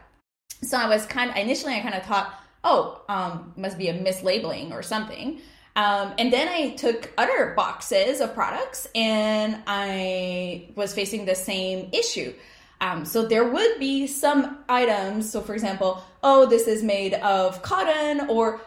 So 0.62 0.78
I 0.78 0.90
was 0.90 1.06
kind 1.06 1.30
of 1.30 1.38
initially 1.38 1.74
I 1.74 1.80
kind 1.80 1.96
of 1.96 2.04
thought, 2.04 2.34
oh, 2.66 3.02
um, 3.08 3.54
must 3.56 3.78
be 3.78 3.88
a 3.88 3.94
mislabeling 3.94 4.72
or 4.72 4.84
something. 4.84 5.40
Um, 5.76 6.14
and 6.18 6.32
then 6.32 6.48
I 6.48 6.70
took 6.76 7.12
other 7.18 7.54
boxes 7.56 8.22
of 8.22 8.34
products 8.34 8.88
and 8.96 9.62
I 9.68 10.70
was 10.76 10.94
facing 10.94 11.26
the 11.26 11.36
same 11.36 11.90
issue. 11.92 12.34
Um, 12.82 13.06
so 13.06 13.26
there 13.26 13.50
would 13.50 13.80
be 13.80 14.08
some 14.08 14.60
items. 14.70 15.30
So, 15.30 15.42
for 15.42 15.54
example, 15.54 16.04
oh, 16.24 16.46
this 16.46 16.68
is 16.68 16.84
made 16.84 17.16
of 17.16 17.62
cotton 17.62 18.30
or 18.30 18.62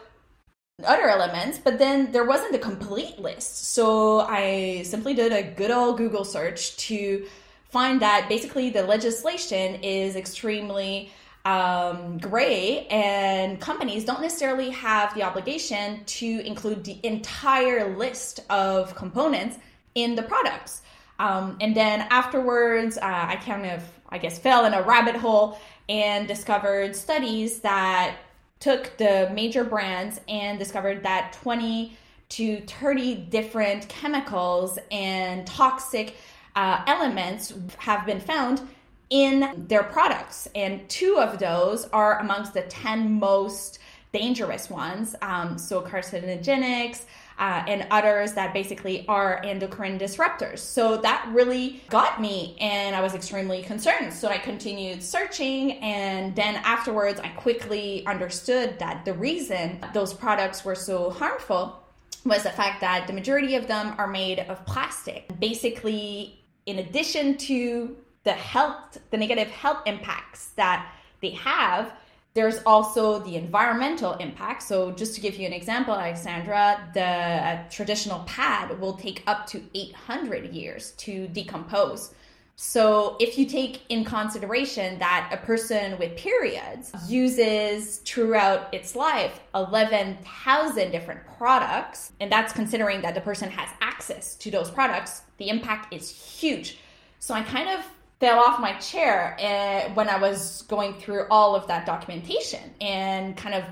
other 0.83 1.09
elements, 1.09 1.59
but 1.59 1.77
then 1.77 2.11
there 2.11 2.25
wasn't 2.25 2.55
a 2.55 2.59
complete 2.59 3.19
list. 3.19 3.73
So 3.73 4.21
I 4.21 4.83
simply 4.83 5.13
did 5.13 5.31
a 5.31 5.43
good 5.43 5.71
old 5.71 5.97
Google 5.97 6.23
search 6.23 6.77
to 6.87 7.25
find 7.69 8.01
that 8.01 8.27
basically 8.29 8.69
the 8.69 8.83
legislation 8.83 9.75
is 9.83 10.15
extremely 10.15 11.11
um, 11.49 12.19
gray, 12.19 12.85
and 12.91 13.59
companies 13.59 14.05
don't 14.05 14.21
necessarily 14.21 14.69
have 14.69 15.15
the 15.15 15.23
obligation 15.23 16.03
to 16.05 16.45
include 16.45 16.83
the 16.83 16.99
entire 17.01 17.97
list 17.97 18.41
of 18.51 18.93
components 18.93 19.57
in 19.95 20.13
the 20.13 20.21
products. 20.21 20.83
Um, 21.17 21.57
and 21.59 21.75
then 21.75 22.01
afterwards, 22.11 22.97
uh, 22.97 23.01
I 23.03 23.37
kind 23.37 23.65
of, 23.65 23.81
I 24.09 24.19
guess, 24.19 24.37
fell 24.37 24.65
in 24.65 24.75
a 24.75 24.83
rabbit 24.83 25.15
hole 25.15 25.59
and 25.89 26.27
discovered 26.27 26.95
studies 26.95 27.61
that 27.61 28.17
took 28.59 28.95
the 28.97 29.31
major 29.33 29.63
brands 29.63 30.21
and 30.27 30.59
discovered 30.59 31.01
that 31.01 31.33
20 31.41 31.97
to 32.29 32.61
30 32.61 33.15
different 33.15 33.89
chemicals 33.89 34.77
and 34.91 35.47
toxic 35.47 36.15
uh, 36.55 36.83
elements 36.85 37.55
have 37.79 38.05
been 38.05 38.19
found 38.19 38.61
in 39.09 39.65
their 39.67 39.83
products. 39.83 40.47
And 40.55 40.87
two 40.89 41.17
of 41.19 41.39
those 41.39 41.85
are 41.85 42.19
amongst 42.19 42.53
the 42.53 42.61
10 42.61 43.19
most 43.19 43.79
dangerous 44.11 44.69
ones. 44.69 45.15
Um, 45.21 45.57
so, 45.57 45.81
carcinogenics. 45.81 47.03
Uh, 47.39 47.63
and 47.69 47.87
others 47.89 48.33
that 48.33 48.53
basically 48.53 49.07
are 49.07 49.41
endocrine 49.45 49.97
disruptors. 49.97 50.59
So 50.59 50.97
that 50.97 51.25
really 51.31 51.81
got 51.87 52.19
me, 52.19 52.57
and 52.59 52.93
I 52.93 52.99
was 52.99 53.13
extremely 53.13 53.63
concerned. 53.63 54.11
So 54.11 54.27
I 54.27 54.37
continued 54.37 55.01
searching, 55.01 55.79
and 55.79 56.35
then 56.35 56.55
afterwards, 56.65 57.17
I 57.21 57.29
quickly 57.29 58.05
understood 58.05 58.77
that 58.79 59.05
the 59.05 59.13
reason 59.13 59.79
those 59.93 60.13
products 60.13 60.65
were 60.65 60.75
so 60.75 61.11
harmful 61.11 61.81
was 62.25 62.43
the 62.43 62.49
fact 62.49 62.81
that 62.81 63.07
the 63.07 63.13
majority 63.13 63.55
of 63.55 63.67
them 63.67 63.95
are 63.97 64.07
made 64.07 64.39
of 64.39 64.65
plastic. 64.65 65.29
Basically, 65.39 66.43
in 66.65 66.79
addition 66.79 67.37
to 67.37 67.95
the 68.29 68.35
health, 68.35 68.99
the 69.09 69.17
negative 69.17 69.49
health 69.49 69.81
impacts 69.87 70.49
that 70.55 70.79
they 71.19 71.31
have, 71.31 71.91
there's 72.35 72.59
also 72.63 73.19
the 73.19 73.35
environmental 73.35 74.13
impact. 74.13 74.61
So, 74.61 74.91
just 74.91 75.15
to 75.15 75.21
give 75.21 75.35
you 75.35 75.47
an 75.47 75.53
example, 75.53 75.95
Alexandra, 75.95 76.91
the 76.93 77.01
uh, 77.03 77.69
traditional 77.71 78.19
pad 78.27 78.79
will 78.79 78.93
take 78.93 79.23
up 79.25 79.47
to 79.47 79.63
800 79.73 80.53
years 80.53 80.91
to 81.05 81.27
decompose. 81.29 82.13
So, 82.55 83.17
if 83.19 83.35
you 83.39 83.45
take 83.47 83.81
in 83.89 84.05
consideration 84.05 84.99
that 84.99 85.31
a 85.33 85.37
person 85.37 85.97
with 85.97 86.15
periods 86.15 86.91
uses 87.07 87.97
throughout 88.09 88.71
its 88.71 88.95
life 88.95 89.39
11,000 89.55 90.91
different 90.91 91.21
products, 91.39 92.11
and 92.19 92.31
that's 92.31 92.53
considering 92.53 93.01
that 93.01 93.15
the 93.15 93.21
person 93.21 93.49
has 93.49 93.69
access 93.81 94.35
to 94.35 94.51
those 94.51 94.69
products, 94.69 95.23
the 95.39 95.49
impact 95.49 95.91
is 95.91 96.11
huge. 96.11 96.77
So, 97.17 97.33
I 97.33 97.41
kind 97.41 97.69
of 97.69 97.83
fell 98.19 98.39
off 98.39 98.59
my 98.59 98.73
chair 98.73 99.35
eh, 99.39 99.91
when 99.93 100.09
I 100.09 100.19
was 100.19 100.63
going 100.63 100.93
through 100.95 101.25
all 101.29 101.55
of 101.55 101.67
that 101.67 101.85
documentation 101.85 102.61
and 102.81 103.35
kind 103.37 103.55
of 103.55 103.63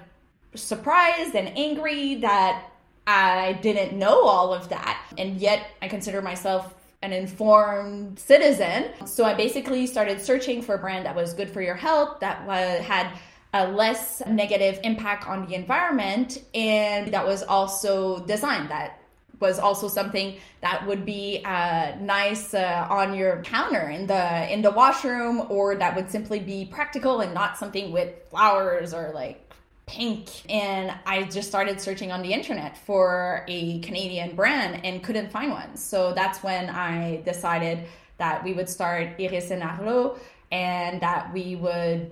surprised 0.55 1.35
and 1.35 1.49
angry 1.57 2.15
that 2.15 2.63
I 3.05 3.53
didn't 3.61 3.97
know 3.97 4.25
all 4.25 4.53
of 4.53 4.69
that. 4.69 5.01
And 5.17 5.37
yet 5.37 5.67
I 5.81 5.87
consider 5.87 6.21
myself 6.21 6.75
an 7.01 7.13
informed 7.13 8.19
citizen. 8.19 8.85
So 9.05 9.23
I 9.23 9.33
basically 9.33 9.85
started 9.85 10.19
searching 10.21 10.61
for 10.61 10.75
a 10.75 10.77
brand 10.77 11.05
that 11.05 11.15
was 11.15 11.33
good 11.33 11.49
for 11.49 11.61
your 11.61 11.75
health, 11.75 12.19
that 12.21 12.41
had 12.81 13.11
a 13.53 13.67
less 13.67 14.21
negative 14.27 14.79
impact 14.83 15.27
on 15.27 15.47
the 15.47 15.55
environment, 15.55 16.43
and 16.53 17.13
that 17.13 17.25
was 17.25 17.43
also 17.43 18.25
designed 18.25 18.69
that 18.69 18.96
was 19.39 19.59
also 19.59 19.87
something 19.87 20.37
that 20.61 20.85
would 20.87 21.05
be 21.05 21.41
uh, 21.45 21.95
nice 21.99 22.53
uh, 22.53 22.87
on 22.89 23.13
your 23.13 23.41
counter 23.43 23.89
in 23.89 24.07
the 24.07 24.51
in 24.51 24.61
the 24.61 24.71
washroom, 24.71 25.45
or 25.49 25.75
that 25.75 25.95
would 25.95 26.09
simply 26.09 26.39
be 26.39 26.65
practical 26.65 27.21
and 27.21 27.33
not 27.33 27.57
something 27.57 27.91
with 27.91 28.13
flowers 28.29 28.93
or 28.93 29.11
like 29.13 29.43
pink. 29.85 30.29
And 30.51 30.93
I 31.05 31.23
just 31.23 31.47
started 31.47 31.79
searching 31.79 32.11
on 32.11 32.21
the 32.21 32.33
internet 32.33 32.77
for 32.77 33.45
a 33.47 33.79
Canadian 33.79 34.35
brand 34.35 34.85
and 34.85 35.01
couldn't 35.01 35.31
find 35.31 35.51
one. 35.51 35.77
So 35.77 36.13
that's 36.13 36.43
when 36.43 36.69
I 36.69 37.21
decided 37.21 37.85
that 38.17 38.43
we 38.43 38.53
would 38.53 38.67
start 38.67 39.11
Iris 39.19 39.51
and 39.51 39.63
Arlo 39.63 40.19
and 40.51 41.01
that 41.01 41.33
we 41.33 41.55
would 41.55 42.11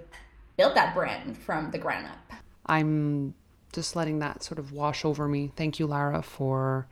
build 0.57 0.75
that 0.75 0.95
brand 0.95 1.37
from 1.37 1.71
the 1.71 1.77
ground 1.77 2.07
up. 2.07 2.37
I'm 2.65 3.33
just 3.73 3.95
letting 3.95 4.19
that 4.19 4.41
sort 4.41 4.57
of 4.57 4.71
wash 4.71 5.03
over 5.03 5.27
me. 5.27 5.51
Thank 5.55 5.79
you, 5.79 5.87
Lara, 5.87 6.21
for 6.21 6.87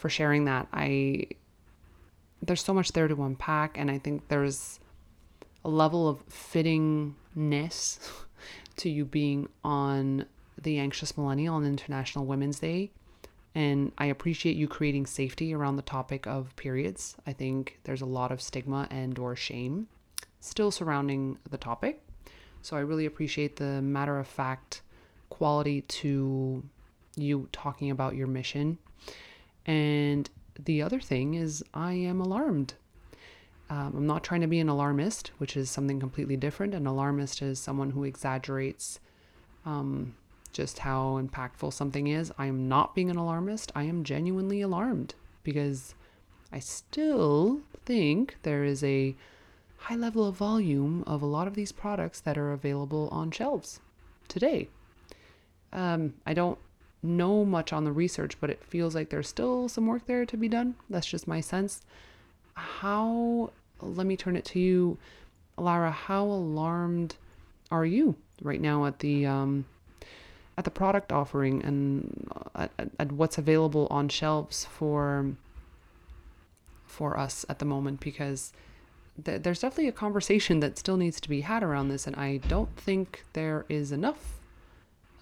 for 0.00 0.08
sharing 0.08 0.46
that. 0.46 0.66
I 0.72 1.26
there's 2.42 2.64
so 2.64 2.72
much 2.72 2.92
there 2.92 3.06
to 3.06 3.22
unpack 3.22 3.76
and 3.78 3.90
I 3.90 3.98
think 3.98 4.28
there's 4.28 4.80
a 5.62 5.68
level 5.68 6.08
of 6.08 6.26
fittingness 6.28 7.98
to 8.76 8.88
you 8.88 9.04
being 9.04 9.48
on 9.62 10.24
the 10.60 10.78
Anxious 10.78 11.18
Millennial 11.18 11.56
on 11.56 11.66
International 11.66 12.24
Women's 12.24 12.58
Day. 12.58 12.90
And 13.54 13.92
I 13.98 14.06
appreciate 14.06 14.56
you 14.56 14.68
creating 14.68 15.04
safety 15.04 15.52
around 15.52 15.76
the 15.76 15.82
topic 15.82 16.26
of 16.26 16.56
periods. 16.56 17.16
I 17.26 17.34
think 17.34 17.78
there's 17.84 18.00
a 18.00 18.06
lot 18.06 18.32
of 18.32 18.40
stigma 18.40 18.88
and 18.90 19.18
or 19.18 19.36
shame 19.36 19.88
still 20.40 20.70
surrounding 20.70 21.36
the 21.50 21.58
topic. 21.58 22.02
So 22.62 22.76
I 22.76 22.80
really 22.80 23.04
appreciate 23.04 23.56
the 23.56 23.82
matter 23.82 24.18
of 24.18 24.26
fact 24.26 24.80
quality 25.28 25.82
to 25.82 26.62
you 27.16 27.48
talking 27.52 27.90
about 27.90 28.14
your 28.14 28.26
mission. 28.26 28.78
And 29.66 30.28
the 30.58 30.82
other 30.82 31.00
thing 31.00 31.34
is, 31.34 31.62
I 31.74 31.92
am 31.92 32.20
alarmed. 32.20 32.74
Um, 33.68 33.94
I'm 33.96 34.06
not 34.06 34.24
trying 34.24 34.40
to 34.40 34.48
be 34.48 34.58
an 34.58 34.68
alarmist, 34.68 35.28
which 35.38 35.56
is 35.56 35.70
something 35.70 36.00
completely 36.00 36.36
different. 36.36 36.74
An 36.74 36.86
alarmist 36.86 37.40
is 37.40 37.58
someone 37.58 37.90
who 37.90 38.04
exaggerates 38.04 38.98
um, 39.64 40.14
just 40.52 40.80
how 40.80 41.20
impactful 41.22 41.72
something 41.72 42.08
is. 42.08 42.32
I 42.36 42.46
am 42.46 42.68
not 42.68 42.94
being 42.94 43.10
an 43.10 43.16
alarmist. 43.16 43.70
I 43.74 43.84
am 43.84 44.02
genuinely 44.02 44.60
alarmed 44.60 45.14
because 45.44 45.94
I 46.52 46.58
still 46.58 47.60
think 47.84 48.36
there 48.42 48.64
is 48.64 48.82
a 48.82 49.14
high 49.76 49.96
level 49.96 50.26
of 50.26 50.36
volume 50.36 51.04
of 51.06 51.22
a 51.22 51.26
lot 51.26 51.46
of 51.46 51.54
these 51.54 51.72
products 51.72 52.20
that 52.20 52.36
are 52.36 52.52
available 52.52 53.08
on 53.12 53.30
shelves 53.30 53.80
today. 54.28 54.68
Um, 55.72 56.14
I 56.26 56.34
don't 56.34 56.58
know 57.02 57.44
much 57.44 57.72
on 57.72 57.84
the 57.84 57.92
research, 57.92 58.36
but 58.40 58.50
it 58.50 58.62
feels 58.64 58.94
like 58.94 59.10
there's 59.10 59.28
still 59.28 59.68
some 59.68 59.86
work 59.86 60.06
there 60.06 60.26
to 60.26 60.36
be 60.36 60.48
done. 60.48 60.74
That's 60.88 61.06
just 61.06 61.26
my 61.26 61.40
sense. 61.40 61.82
How, 62.54 63.50
let 63.80 64.06
me 64.06 64.16
turn 64.16 64.36
it 64.36 64.44
to 64.46 64.58
you, 64.58 64.98
Lara, 65.56 65.90
how 65.90 66.24
alarmed 66.24 67.16
are 67.70 67.86
you 67.86 68.16
right 68.42 68.60
now 68.60 68.86
at 68.86 68.98
the, 68.98 69.26
um, 69.26 69.64
at 70.58 70.64
the 70.64 70.70
product 70.70 71.12
offering 71.12 71.62
and 71.62 72.28
at, 72.54 72.70
at, 72.78 72.90
at 72.98 73.12
what's 73.12 73.38
available 73.38 73.86
on 73.90 74.08
shelves 74.08 74.66
for, 74.66 75.32
for 76.86 77.18
us 77.18 77.46
at 77.48 77.60
the 77.60 77.64
moment? 77.64 78.00
Because 78.00 78.52
th- 79.24 79.42
there's 79.42 79.60
definitely 79.60 79.88
a 79.88 79.92
conversation 79.92 80.60
that 80.60 80.78
still 80.78 80.96
needs 80.96 81.20
to 81.20 81.28
be 81.28 81.42
had 81.42 81.62
around 81.62 81.88
this, 81.88 82.06
and 82.06 82.16
I 82.16 82.38
don't 82.38 82.76
think 82.76 83.24
there 83.32 83.64
is 83.68 83.92
enough 83.92 84.39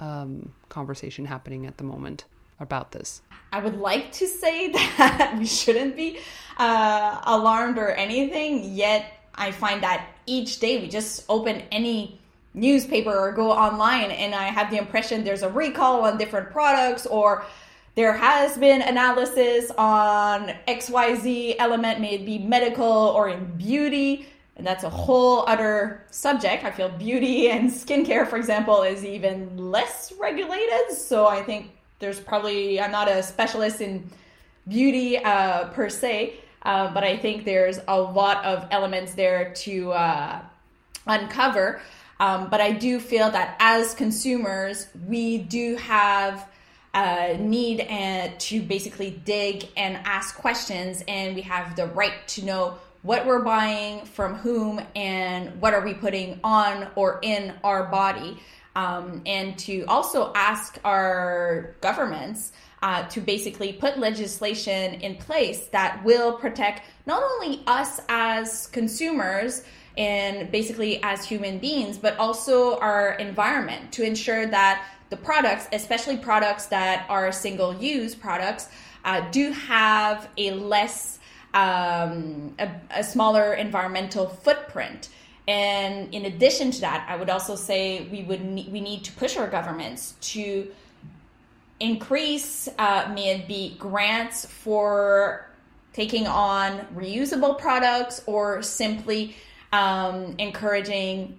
um, 0.00 0.52
conversation 0.68 1.24
happening 1.24 1.66
at 1.66 1.78
the 1.78 1.84
moment 1.84 2.24
about 2.60 2.92
this. 2.92 3.22
I 3.52 3.60
would 3.60 3.78
like 3.78 4.12
to 4.12 4.26
say 4.26 4.72
that 4.72 5.36
we 5.38 5.46
shouldn't 5.46 5.96
be 5.96 6.18
uh, 6.58 7.20
alarmed 7.24 7.78
or 7.78 7.90
anything, 7.90 8.74
yet 8.74 9.12
I 9.34 9.52
find 9.52 9.82
that 9.82 10.06
each 10.26 10.58
day 10.58 10.80
we 10.80 10.88
just 10.88 11.24
open 11.28 11.62
any 11.72 12.20
newspaper 12.54 13.16
or 13.16 13.32
go 13.32 13.52
online 13.52 14.10
and 14.10 14.34
I 14.34 14.44
have 14.44 14.70
the 14.70 14.78
impression 14.78 15.22
there's 15.22 15.42
a 15.42 15.50
recall 15.50 16.04
on 16.04 16.18
different 16.18 16.50
products 16.50 17.06
or 17.06 17.44
there 17.94 18.12
has 18.12 18.56
been 18.56 18.82
analysis 18.82 19.70
on 19.76 20.54
XYZ 20.68 21.56
element, 21.58 22.00
may 22.00 22.14
it 22.14 22.24
be 22.24 22.38
medical 22.38 22.86
or 22.86 23.28
in 23.28 23.44
beauty. 23.56 24.28
And 24.58 24.66
that's 24.66 24.82
a 24.82 24.90
whole 24.90 25.44
other 25.46 26.02
subject. 26.10 26.64
I 26.64 26.72
feel 26.72 26.88
beauty 26.88 27.48
and 27.48 27.70
skincare, 27.70 28.26
for 28.28 28.36
example, 28.36 28.82
is 28.82 29.04
even 29.04 29.56
less 29.56 30.12
regulated. 30.18 30.90
So 30.96 31.26
I 31.28 31.42
think 31.44 31.70
there's 32.00 32.18
probably, 32.18 32.80
I'm 32.80 32.90
not 32.90 33.08
a 33.08 33.22
specialist 33.22 33.80
in 33.80 34.10
beauty 34.66 35.16
uh, 35.16 35.68
per 35.68 35.88
se, 35.88 36.34
uh, 36.62 36.92
but 36.92 37.04
I 37.04 37.16
think 37.16 37.44
there's 37.44 37.78
a 37.86 38.00
lot 38.00 38.44
of 38.44 38.66
elements 38.72 39.14
there 39.14 39.54
to 39.54 39.92
uh, 39.92 40.40
uncover. 41.06 41.80
Um, 42.20 42.48
but 42.50 42.60
I 42.60 42.72
do 42.72 42.98
feel 42.98 43.30
that 43.30 43.56
as 43.60 43.94
consumers, 43.94 44.88
we 45.06 45.38
do 45.38 45.76
have 45.76 46.48
uh, 46.94 47.36
need 47.38 47.80
and 47.80 48.32
uh, 48.32 48.36
to 48.38 48.60
basically 48.60 49.10
dig 49.24 49.68
and 49.76 49.98
ask 50.04 50.36
questions, 50.36 51.04
and 51.06 51.36
we 51.36 51.42
have 51.42 51.76
the 51.76 51.86
right 51.86 52.26
to 52.28 52.44
know 52.44 52.78
what 53.02 53.26
we're 53.26 53.42
buying 53.42 54.04
from 54.04 54.34
whom 54.34 54.80
and 54.96 55.60
what 55.60 55.74
are 55.74 55.84
we 55.84 55.94
putting 55.94 56.40
on 56.42 56.88
or 56.96 57.18
in 57.22 57.54
our 57.64 57.84
body, 57.84 58.38
um, 58.76 59.22
and 59.26 59.58
to 59.58 59.84
also 59.86 60.32
ask 60.34 60.78
our 60.84 61.76
governments. 61.80 62.52
Uh, 62.80 63.04
to 63.08 63.20
basically 63.20 63.72
put 63.72 63.98
legislation 63.98 64.94
in 65.00 65.16
place 65.16 65.66
that 65.72 66.00
will 66.04 66.34
protect 66.34 66.82
not 67.06 67.20
only 67.24 67.60
us 67.66 68.00
as 68.08 68.68
consumers 68.68 69.64
and 69.98 70.50
basically 70.52 71.02
as 71.02 71.24
human 71.24 71.58
beings, 71.58 71.98
but 71.98 72.16
also 72.18 72.78
our 72.78 73.14
environment 73.14 73.90
to 73.90 74.04
ensure 74.04 74.46
that 74.46 74.86
the 75.10 75.16
products, 75.16 75.66
especially 75.72 76.16
products 76.16 76.66
that 76.66 77.04
are 77.08 77.32
single 77.32 77.74
use 77.74 78.14
products, 78.14 78.68
uh, 79.04 79.28
do 79.30 79.52
have 79.52 80.28
a 80.36 80.52
less, 80.52 81.17
um, 81.58 82.54
a, 82.58 82.68
a 82.90 83.04
smaller 83.04 83.54
environmental 83.54 84.28
footprint. 84.28 85.08
And 85.48 86.14
in 86.14 86.26
addition 86.26 86.70
to 86.72 86.80
that, 86.82 87.06
I 87.08 87.16
would 87.16 87.30
also 87.30 87.56
say 87.56 88.06
we 88.12 88.22
would 88.22 88.44
ne- 88.44 88.68
we 88.70 88.80
need 88.80 89.02
to 89.04 89.12
push 89.12 89.36
our 89.36 89.48
governments 89.48 90.14
to 90.32 90.70
increase, 91.80 92.68
uh, 92.78 93.10
may 93.14 93.30
it 93.36 93.48
be 93.48 93.76
grants 93.78 94.46
for 94.46 95.46
taking 95.92 96.26
on 96.26 96.78
reusable 96.94 97.58
products 97.58 98.22
or 98.26 98.62
simply 98.62 99.34
um, 99.72 100.34
encouraging 100.38 101.38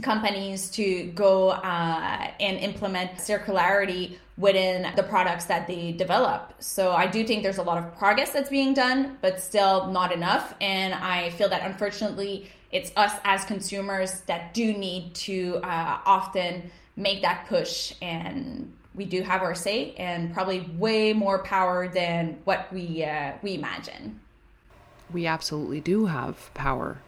companies 0.00 0.70
to 0.70 1.04
go 1.14 1.50
uh, 1.50 2.30
and 2.40 2.58
implement 2.58 3.10
circularity 3.18 4.16
within 4.42 4.92
the 4.96 5.04
products 5.04 5.44
that 5.44 5.68
they 5.68 5.92
develop. 5.92 6.52
So 6.58 6.90
I 6.90 7.06
do 7.06 7.24
think 7.24 7.44
there's 7.44 7.58
a 7.58 7.62
lot 7.62 7.78
of 7.78 7.96
progress 7.96 8.30
that's 8.32 8.50
being 8.50 8.74
done, 8.74 9.16
but 9.22 9.40
still 9.40 9.86
not 9.86 10.10
enough. 10.10 10.54
And 10.60 10.92
I 10.92 11.30
feel 11.30 11.48
that 11.48 11.62
unfortunately, 11.62 12.50
it's 12.72 12.90
us 12.96 13.12
as 13.22 13.44
consumers 13.44 14.22
that 14.22 14.52
do 14.52 14.72
need 14.72 15.14
to 15.14 15.60
uh, 15.62 16.00
often 16.04 16.72
make 16.96 17.22
that 17.22 17.46
push 17.48 17.94
and 18.02 18.72
we 18.94 19.04
do 19.04 19.22
have 19.22 19.42
our 19.42 19.54
say 19.54 19.94
and 19.94 20.34
probably 20.34 20.60
way 20.76 21.12
more 21.12 21.38
power 21.38 21.88
than 21.88 22.38
what 22.44 22.70
we 22.72 23.04
uh, 23.04 23.32
we 23.42 23.54
imagine. 23.54 24.20
We 25.10 25.26
absolutely 25.26 25.80
do 25.80 26.06
have 26.06 26.52
power 26.52 26.98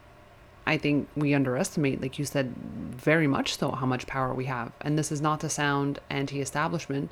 I 0.66 0.78
think 0.78 1.08
we 1.14 1.34
underestimate, 1.34 2.00
like 2.00 2.18
you 2.18 2.24
said, 2.24 2.54
very 2.56 3.26
much 3.26 3.58
so, 3.58 3.72
how 3.72 3.86
much 3.86 4.06
power 4.06 4.32
we 4.32 4.46
have. 4.46 4.72
And 4.80 4.98
this 4.98 5.12
is 5.12 5.20
not 5.20 5.40
to 5.40 5.48
sound 5.48 6.00
anti-establishment, 6.08 7.10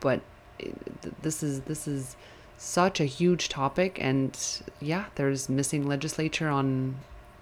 but 0.00 0.20
this 1.22 1.42
is 1.42 1.60
this 1.62 1.86
is 1.86 2.16
such 2.58 3.00
a 3.00 3.04
huge 3.04 3.50
topic, 3.50 3.98
and 4.00 4.38
yeah, 4.80 5.06
there's 5.16 5.48
missing 5.50 5.86
legislature 5.86 6.48
on 6.48 6.96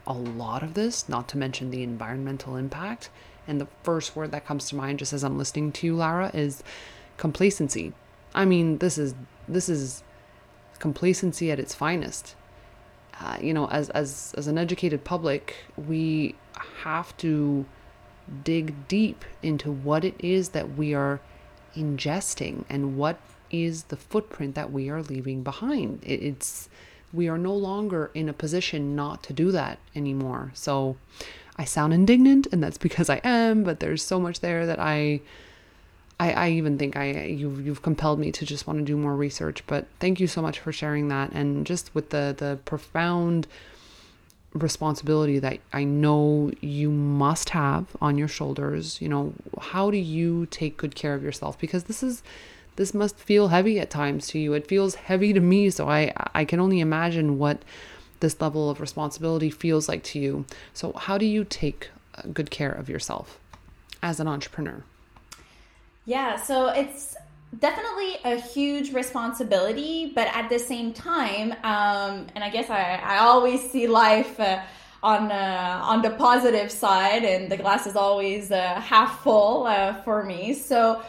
a 0.06 0.12
lot 0.12 0.62
of 0.62 0.74
this. 0.74 1.08
Not 1.08 1.28
to 1.28 1.38
mention 1.38 1.70
the 1.70 1.82
environmental 1.82 2.56
impact. 2.56 3.10
And 3.46 3.60
the 3.60 3.68
first 3.82 4.16
word 4.16 4.32
that 4.32 4.46
comes 4.46 4.68
to 4.68 4.76
mind, 4.76 4.98
just 4.98 5.12
as 5.12 5.22
I'm 5.22 5.38
listening 5.38 5.70
to 5.72 5.86
you, 5.86 5.96
Lara, 5.96 6.30
is 6.34 6.62
complacency. 7.16 7.92
I 8.34 8.44
mean, 8.44 8.78
this 8.78 8.98
is 8.98 9.14
this 9.46 9.68
is 9.68 10.02
complacency 10.78 11.50
at 11.50 11.60
its 11.60 11.74
finest 11.74 12.34
uh, 13.20 13.38
you 13.40 13.54
know, 13.54 13.68
as 13.68 13.90
as 13.90 14.34
as 14.36 14.46
an 14.46 14.58
educated 14.58 15.04
public, 15.04 15.56
we 15.76 16.34
have 16.82 17.16
to 17.18 17.64
dig 18.42 18.88
deep 18.88 19.24
into 19.42 19.70
what 19.70 20.04
it 20.04 20.14
is 20.18 20.50
that 20.50 20.76
we 20.76 20.94
are 20.94 21.20
ingesting 21.76 22.64
and 22.68 22.96
what 22.96 23.18
is 23.50 23.84
the 23.84 23.96
footprint 23.96 24.54
that 24.54 24.72
we 24.72 24.88
are 24.88 25.02
leaving 25.02 25.42
behind. 25.42 26.00
It's 26.02 26.68
we 27.12 27.28
are 27.28 27.38
no 27.38 27.54
longer 27.54 28.10
in 28.14 28.28
a 28.28 28.32
position 28.32 28.96
not 28.96 29.22
to 29.24 29.32
do 29.32 29.52
that 29.52 29.78
anymore. 29.94 30.50
So 30.54 30.96
I 31.56 31.64
sound 31.64 31.94
indignant 31.94 32.48
and 32.50 32.62
that's 32.62 32.78
because 32.78 33.08
I 33.08 33.20
am, 33.22 33.62
but 33.62 33.80
there's 33.80 34.02
so 34.02 34.18
much 34.18 34.40
there 34.40 34.66
that 34.66 34.80
I 34.80 35.20
I, 36.20 36.32
I 36.32 36.50
even 36.50 36.78
think 36.78 36.96
I 36.96 37.24
you've 37.24 37.64
you've 37.64 37.82
compelled 37.82 38.18
me 38.18 38.30
to 38.32 38.46
just 38.46 38.66
want 38.66 38.78
to 38.78 38.84
do 38.84 38.96
more 38.96 39.16
research. 39.16 39.64
But 39.66 39.86
thank 39.98 40.20
you 40.20 40.26
so 40.26 40.40
much 40.40 40.60
for 40.60 40.72
sharing 40.72 41.08
that 41.08 41.32
and 41.32 41.66
just 41.66 41.94
with 41.94 42.10
the 42.10 42.34
the 42.36 42.58
profound 42.64 43.46
responsibility 44.52 45.40
that 45.40 45.58
I 45.72 45.82
know 45.82 46.52
you 46.60 46.90
must 46.90 47.50
have 47.50 47.86
on 48.00 48.16
your 48.16 48.28
shoulders. 48.28 49.00
You 49.02 49.08
know, 49.08 49.32
how 49.60 49.90
do 49.90 49.96
you 49.96 50.46
take 50.46 50.76
good 50.76 50.94
care 50.94 51.14
of 51.14 51.22
yourself? 51.24 51.58
Because 51.58 51.84
this 51.84 52.02
is 52.02 52.22
this 52.76 52.94
must 52.94 53.16
feel 53.16 53.48
heavy 53.48 53.80
at 53.80 53.90
times 53.90 54.28
to 54.28 54.38
you. 54.38 54.52
It 54.52 54.66
feels 54.68 54.94
heavy 54.94 55.32
to 55.32 55.40
me, 55.40 55.70
so 55.70 55.88
I 55.88 56.12
I 56.34 56.44
can 56.44 56.60
only 56.60 56.80
imagine 56.80 57.38
what 57.38 57.62
this 58.20 58.40
level 58.40 58.70
of 58.70 58.80
responsibility 58.80 59.50
feels 59.50 59.88
like 59.88 60.04
to 60.04 60.18
you. 60.20 60.46
So 60.72 60.92
how 60.92 61.18
do 61.18 61.26
you 61.26 61.44
take 61.44 61.90
uh, 62.14 62.22
good 62.32 62.50
care 62.50 62.72
of 62.72 62.88
yourself 62.88 63.38
as 64.02 64.20
an 64.20 64.28
entrepreneur? 64.28 64.84
Yeah, 66.06 66.36
so 66.36 66.68
it's 66.68 67.16
definitely 67.58 68.16
a 68.24 68.38
huge 68.38 68.92
responsibility, 68.92 70.12
but 70.14 70.28
at 70.34 70.50
the 70.50 70.58
same 70.58 70.92
time, 70.92 71.52
um, 71.64 72.26
and 72.34 72.44
I 72.44 72.50
guess 72.50 72.68
I, 72.68 73.00
I 73.02 73.18
always 73.18 73.70
see 73.70 73.86
life 73.86 74.38
uh, 74.38 74.60
on 75.02 75.32
uh, 75.32 75.80
on 75.82 76.02
the 76.02 76.10
positive 76.10 76.70
side, 76.70 77.24
and 77.24 77.50
the 77.50 77.56
glass 77.56 77.86
is 77.86 77.96
always 77.96 78.50
uh, 78.50 78.80
half 78.80 79.22
full 79.22 79.66
uh, 79.66 79.94
for 80.02 80.24
me. 80.24 80.52
So, 80.52 81.00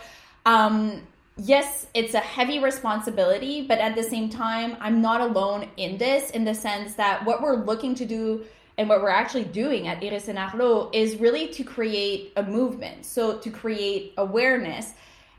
um, 0.45 1.01
yes, 1.37 1.87
it's 1.93 2.13
a 2.13 2.19
heavy 2.19 2.59
responsibility, 2.59 3.65
but 3.67 3.79
at 3.79 3.95
the 3.95 4.03
same 4.03 4.29
time, 4.29 4.77
I'm 4.79 5.01
not 5.01 5.19
alone 5.19 5.67
in 5.75 5.97
this. 5.97 6.29
In 6.29 6.45
the 6.45 6.55
sense 6.55 6.93
that 6.95 7.25
what 7.25 7.41
we're 7.41 7.65
looking 7.65 7.95
to 7.95 8.05
do 8.05 8.45
and 8.77 8.89
what 8.89 9.01
we're 9.01 9.09
actually 9.09 9.45
doing 9.45 9.87
at 9.87 10.03
Iris 10.03 10.27
and 10.27 10.37
Arlo 10.37 10.89
is 10.93 11.17
really 11.17 11.47
to 11.49 11.63
create 11.63 12.33
a 12.35 12.43
movement. 12.43 13.05
So 13.05 13.37
to 13.37 13.49
create 13.49 14.13
awareness. 14.17 14.93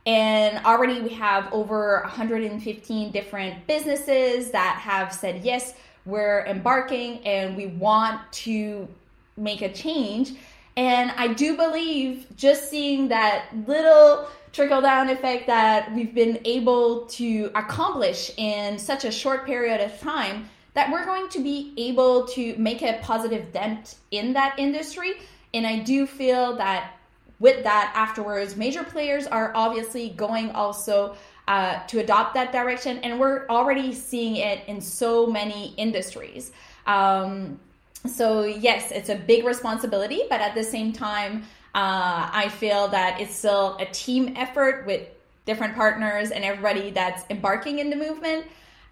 And 0.07 0.65
already 0.65 1.01
we 1.01 1.11
have 1.11 1.53
over 1.53 2.01
115 2.05 3.11
different 3.11 3.67
businesses 3.67 4.53
that 4.53 4.79
have 4.81 5.13
said 5.13 5.45
yes 5.45 5.75
we're 6.07 6.47
embarking 6.47 7.19
and 7.27 7.57
we 7.57 7.67
want 7.67 8.21
to 8.33 8.89
make 9.37 9.61
a 9.61 9.73
change. 9.73 10.35
And 10.77 11.11
I 11.17 11.29
do 11.29 11.57
believe 11.57 12.27
just 12.37 12.71
seeing 12.71 13.09
that 13.09 13.47
little 13.67 14.29
trickle 14.53 14.81
down 14.81 15.11
effect 15.11 15.47
that 15.49 15.93
we've 15.95 16.15
been 16.15 16.39
able 16.45 17.07
to 17.07 17.51
accomplish 17.55 18.31
in 18.37 18.79
such 18.79 19.05
a 19.05 19.11
short 19.11 19.45
period 19.45 19.81
of 19.81 19.99
time 20.01 20.49
that 20.77 20.93
we're 20.93 21.07
going 21.07 21.27
to 21.31 21.43
be 21.43 21.73
able 21.79 22.27
to 22.27 22.55
make 22.59 22.83
a 22.83 23.01
positive 23.03 23.51
dent 23.51 23.97
in 24.11 24.35
that 24.35 24.59
industry. 24.59 25.15
And 25.55 25.67
I 25.67 25.79
do 25.79 26.07
feel 26.07 26.57
that 26.57 26.93
with 27.41 27.65
that 27.65 27.93
afterwards, 27.97 28.57
major 28.57 28.85
players 28.85 29.27
are 29.27 29.53
obviously 29.55 30.11
going 30.11 30.51
also 30.51 31.17
uh, 31.49 31.83
to 31.87 32.01
adopt 32.01 32.35
that 32.35 32.53
direction. 32.53 32.99
And 32.99 33.19
we're 33.19 33.47
already 33.49 33.95
seeing 33.95 34.37
it 34.37 34.69
in 34.69 34.83
so 34.83 35.27
many 35.27 35.73
industries. 35.79 36.53
Um, 36.87 37.59
so, 38.07 38.45
yes, 38.45 38.93
it's 38.93 39.09
a 39.09 39.17
big 39.17 39.47
responsibility, 39.47 40.25
but 40.29 40.43
at 40.43 40.55
the 40.55 40.63
same 40.63 40.93
time, 40.93 41.45
uh, 41.75 42.29
I 42.33 42.51
feel 42.51 42.89
that 42.89 43.19
it's 43.19 43.35
still 43.35 43.79
a 43.81 43.87
team 43.87 44.35
effort 44.37 44.87
with 44.87 45.09
different 45.47 45.75
partners 45.75 46.33
and 46.33 46.45
everybody 46.45 46.91
that's 46.91 47.25
embarking 47.31 47.79
in 47.79 47.89
the 47.89 47.97
movement. 47.97 48.45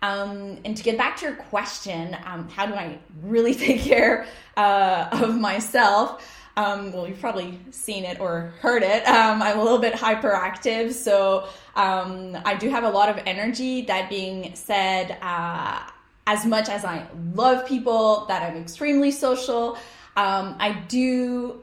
Um, 0.04 0.58
and 0.66 0.76
to 0.76 0.82
get 0.82 0.98
back 0.98 1.16
to 1.18 1.26
your 1.26 1.36
question, 1.36 2.14
um, 2.26 2.46
how 2.50 2.66
do 2.66 2.74
I 2.74 2.98
really 3.22 3.54
take 3.66 3.80
care 3.80 4.26
uh, 4.56 5.08
of 5.12 5.34
myself? 5.40 6.30
Um, 6.58 6.92
well, 6.92 7.08
you've 7.08 7.20
probably 7.20 7.58
seen 7.70 8.04
it 8.04 8.20
or 8.20 8.52
heard 8.60 8.82
it. 8.82 9.08
Um, 9.08 9.42
I'm 9.42 9.58
a 9.58 9.62
little 9.62 9.78
bit 9.78 9.94
hyperactive, 9.94 10.92
so 10.92 11.48
um, 11.74 12.36
I 12.44 12.54
do 12.54 12.68
have 12.68 12.84
a 12.84 12.90
lot 12.90 13.08
of 13.08 13.18
energy. 13.26 13.80
That 13.82 14.10
being 14.10 14.54
said, 14.54 15.16
uh, 15.22 15.80
as 16.26 16.44
much 16.44 16.68
as 16.68 16.84
I 16.84 17.06
love 17.34 17.66
people, 17.66 18.26
that 18.26 18.42
I'm 18.42 18.58
extremely 18.58 19.10
social, 19.10 19.78
um, 20.16 20.54
I 20.60 20.74
do 20.86 21.62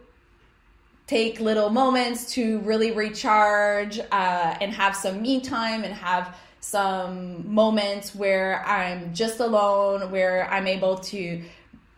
take 1.08 1.39
little 1.39 1.69
moments 1.69 2.34
to 2.34 2.60
really 2.60 2.91
recharge 2.91 3.99
uh, 3.99 4.58
and 4.60 4.73
have 4.73 4.95
some 4.95 5.21
me 5.21 5.41
time 5.41 5.84
and 5.84 5.93
have 5.93 6.36
some 6.62 7.54
moments 7.54 8.15
where 8.15 8.63
I'm 8.65 9.13
just 9.13 9.39
alone, 9.39 10.12
where 10.12 10.47
I'm 10.50 10.67
able 10.67 10.97
to 10.97 11.41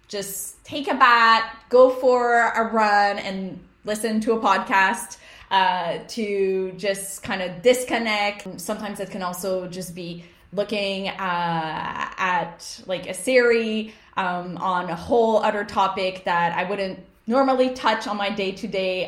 just 0.07 0.63
take 0.63 0.87
a 0.87 0.95
bat, 0.95 1.57
go 1.69 1.89
for 1.89 2.49
a 2.49 2.71
run, 2.71 3.19
and 3.19 3.59
listen 3.83 4.21
to 4.21 4.33
a 4.33 4.39
podcast 4.39 5.17
uh, 5.51 5.99
to 6.07 6.71
just 6.77 7.21
kind 7.23 7.41
of 7.41 7.61
disconnect. 7.61 8.59
Sometimes 8.59 8.99
it 8.99 9.11
can 9.11 9.21
also 9.21 9.67
just 9.67 9.93
be 9.93 10.23
looking 10.53 11.09
uh, 11.09 12.09
at 12.17 12.81
like 12.87 13.07
a 13.07 13.13
series 13.13 13.91
um, 14.15 14.57
on 14.57 14.89
a 14.89 14.95
whole 14.95 15.37
other 15.37 15.65
topic 15.65 16.23
that 16.25 16.57
I 16.57 16.63
wouldn't 16.63 16.99
normally 17.27 17.71
touch 17.71 18.07
on 18.07 18.17
my 18.17 18.29
day 18.29 18.51
to 18.53 18.67
day 18.67 19.07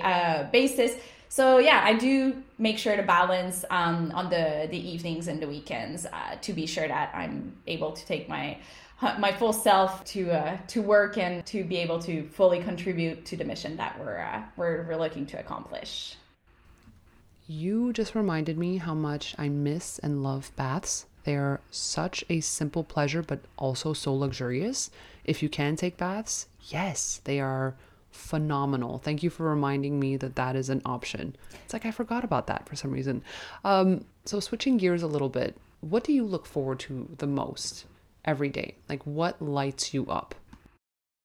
basis. 0.51 0.97
So 1.29 1.57
yeah, 1.57 1.81
I 1.83 1.93
do 1.93 2.43
make 2.57 2.77
sure 2.77 2.95
to 2.95 3.03
balance 3.03 3.65
um, 3.69 4.11
on 4.13 4.29
the 4.29 4.67
the 4.69 4.77
evenings 4.77 5.27
and 5.27 5.41
the 5.41 5.47
weekends 5.47 6.05
uh, 6.05 6.35
to 6.41 6.53
be 6.53 6.65
sure 6.65 6.87
that 6.87 7.11
I'm 7.13 7.55
able 7.67 7.91
to 7.91 8.05
take 8.05 8.29
my 8.29 8.57
my 9.01 9.31
full 9.31 9.53
self 9.53 10.03
to 10.05 10.31
uh, 10.31 10.57
to 10.67 10.81
work 10.81 11.17
and 11.17 11.45
to 11.47 11.63
be 11.63 11.77
able 11.77 11.99
to 11.99 12.27
fully 12.29 12.61
contribute 12.61 13.25
to 13.25 13.35
the 13.35 13.43
mission 13.43 13.75
that 13.77 13.99
we're 13.99 14.19
uh, 14.19 14.43
we're, 14.55 14.83
we're 14.83 14.95
looking 14.97 15.25
to 15.27 15.39
accomplish. 15.39 16.15
You 17.47 17.93
just 17.93 18.15
reminded 18.15 18.57
me 18.57 18.77
how 18.77 18.95
much 18.95 19.35
I 19.37 19.49
miss 19.49 19.99
and 19.99 20.23
love 20.23 20.51
baths. 20.55 21.05
They 21.25 21.35
are 21.35 21.59
such 21.69 22.23
a 22.29 22.39
simple 22.39 22.83
pleasure, 22.83 23.21
but 23.21 23.39
also 23.57 23.93
so 23.93 24.13
luxurious. 24.13 24.89
If 25.25 25.43
you 25.43 25.49
can 25.49 25.75
take 25.75 25.97
baths, 25.97 26.47
yes, 26.69 27.21
they 27.23 27.39
are 27.39 27.75
phenomenal. 28.15 28.97
Thank 28.97 29.21
you 29.21 29.29
for 29.29 29.49
reminding 29.49 29.99
me 29.99 30.17
that 30.17 30.35
that 30.35 30.55
is 30.55 30.69
an 30.69 30.81
option. 30.85 31.35
It's 31.63 31.73
like 31.73 31.85
I 31.85 31.91
forgot 31.91 32.23
about 32.23 32.47
that 32.47 32.67
for 32.67 32.75
some 32.75 32.91
reason. 32.91 33.23
Um, 33.63 34.05
so, 34.25 34.39
switching 34.39 34.77
gears 34.77 35.03
a 35.03 35.07
little 35.07 35.29
bit, 35.29 35.55
what 35.81 36.03
do 36.03 36.13
you 36.13 36.23
look 36.23 36.45
forward 36.45 36.79
to 36.81 37.09
the 37.17 37.27
most 37.27 37.85
every 38.23 38.49
day? 38.49 38.75
Like, 38.89 39.03
what 39.03 39.41
lights 39.41 39.93
you 39.93 40.07
up? 40.07 40.33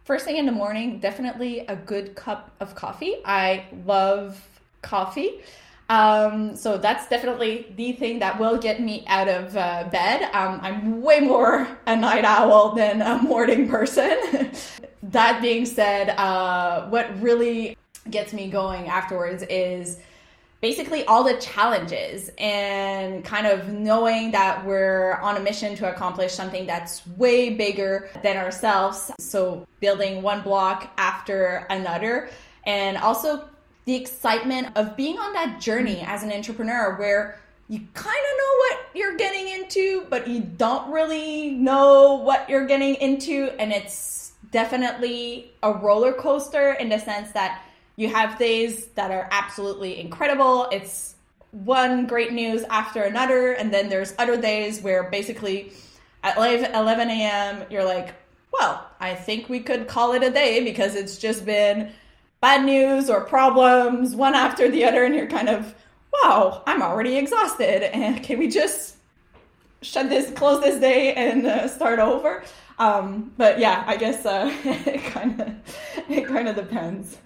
First 0.04 0.24
thing 0.24 0.36
in 0.36 0.46
the 0.46 0.52
morning, 0.52 0.98
definitely 0.98 1.60
a 1.60 1.76
good 1.76 2.14
cup 2.16 2.50
of 2.60 2.74
coffee. 2.74 3.16
I 3.24 3.66
love 3.86 4.42
coffee. 4.82 5.40
Um, 5.88 6.54
so 6.54 6.78
that's 6.78 7.08
definitely 7.08 7.66
the 7.76 7.92
thing 7.92 8.20
that 8.20 8.38
will 8.38 8.58
get 8.58 8.80
me 8.80 9.04
out 9.08 9.28
of 9.28 9.56
uh, 9.56 9.88
bed. 9.90 10.22
Um, 10.32 10.60
I'm 10.62 11.02
way 11.02 11.20
more 11.20 11.66
a 11.86 11.96
night 11.96 12.24
owl 12.24 12.74
than 12.74 13.02
a 13.02 13.18
morning 13.22 13.68
person. 13.68 14.50
that 15.12 15.40
being 15.42 15.66
said, 15.66 16.10
uh, 16.10 16.86
what 16.88 17.20
really 17.20 17.76
gets 18.08 18.32
me 18.32 18.50
going 18.50 18.88
afterwards 18.88 19.42
is 19.44 19.98
basically 20.60 21.04
all 21.06 21.24
the 21.24 21.34
challenges 21.38 22.30
and 22.38 23.24
kind 23.24 23.46
of 23.46 23.68
knowing 23.68 24.30
that 24.30 24.64
we're 24.64 25.14
on 25.14 25.36
a 25.36 25.40
mission 25.40 25.74
to 25.74 25.90
accomplish 25.90 26.32
something 26.32 26.66
that's 26.66 27.06
way 27.16 27.54
bigger 27.54 28.10
than 28.22 28.36
ourselves. 28.36 29.10
So 29.18 29.66
building 29.80 30.22
one 30.22 30.42
block 30.42 30.90
after 30.98 31.66
another 31.70 32.28
and 32.64 32.98
also 32.98 33.48
the 33.86 33.94
excitement 33.94 34.76
of 34.76 34.96
being 34.96 35.18
on 35.18 35.32
that 35.32 35.60
journey 35.60 36.02
as 36.06 36.22
an 36.22 36.30
entrepreneur 36.30 36.96
where 36.96 37.40
you 37.68 37.78
kind 37.94 38.08
of 38.08 38.38
know 38.38 38.56
what 38.58 38.78
you're 38.94 39.16
getting 39.16 39.48
into, 39.48 40.04
but 40.10 40.28
you 40.28 40.40
don't 40.40 40.92
really 40.92 41.52
know 41.52 42.16
what 42.16 42.50
you're 42.50 42.66
getting 42.66 42.96
into. 42.96 43.50
And 43.58 43.72
it's 43.72 44.19
definitely 44.50 45.52
a 45.62 45.72
roller 45.72 46.12
coaster 46.12 46.72
in 46.72 46.88
the 46.88 46.98
sense 46.98 47.32
that 47.32 47.62
you 47.96 48.08
have 48.08 48.38
days 48.38 48.86
that 48.94 49.10
are 49.10 49.28
absolutely 49.30 50.00
incredible. 50.00 50.68
It's 50.72 51.16
one 51.52 52.06
great 52.06 52.32
news 52.32 52.62
after 52.70 53.02
another. 53.02 53.52
And 53.52 53.72
then 53.72 53.88
there's 53.88 54.14
other 54.18 54.40
days 54.40 54.80
where 54.80 55.04
basically 55.04 55.72
at 56.22 56.36
11 56.36 57.10
a.m., 57.10 57.64
you're 57.70 57.84
like, 57.84 58.14
well, 58.52 58.86
I 59.00 59.14
think 59.14 59.48
we 59.48 59.60
could 59.60 59.88
call 59.88 60.12
it 60.12 60.22
a 60.22 60.30
day 60.30 60.64
because 60.64 60.94
it's 60.94 61.18
just 61.18 61.44
been 61.44 61.92
bad 62.40 62.64
news 62.64 63.10
or 63.10 63.20
problems 63.22 64.16
one 64.16 64.34
after 64.34 64.70
the 64.70 64.84
other. 64.84 65.04
And 65.04 65.14
you're 65.14 65.26
kind 65.26 65.48
of, 65.48 65.74
wow, 66.12 66.62
I'm 66.66 66.82
already 66.82 67.16
exhausted. 67.16 67.94
And 67.94 68.22
can 68.22 68.38
we 68.38 68.48
just 68.48 68.96
shut 69.82 70.08
this, 70.08 70.30
close 70.32 70.62
this 70.62 70.80
day 70.80 71.14
and 71.14 71.46
uh, 71.46 71.68
start 71.68 71.98
over? 71.98 72.44
Um, 72.80 73.32
but 73.36 73.58
yeah, 73.58 73.84
I 73.86 73.96
guess 73.96 74.24
uh, 74.24 74.50
it 74.64 75.04
kind 75.04 75.40
of 75.40 75.54
it 76.08 76.26
kind 76.26 76.48
of 76.48 76.56
depends. 76.56 77.18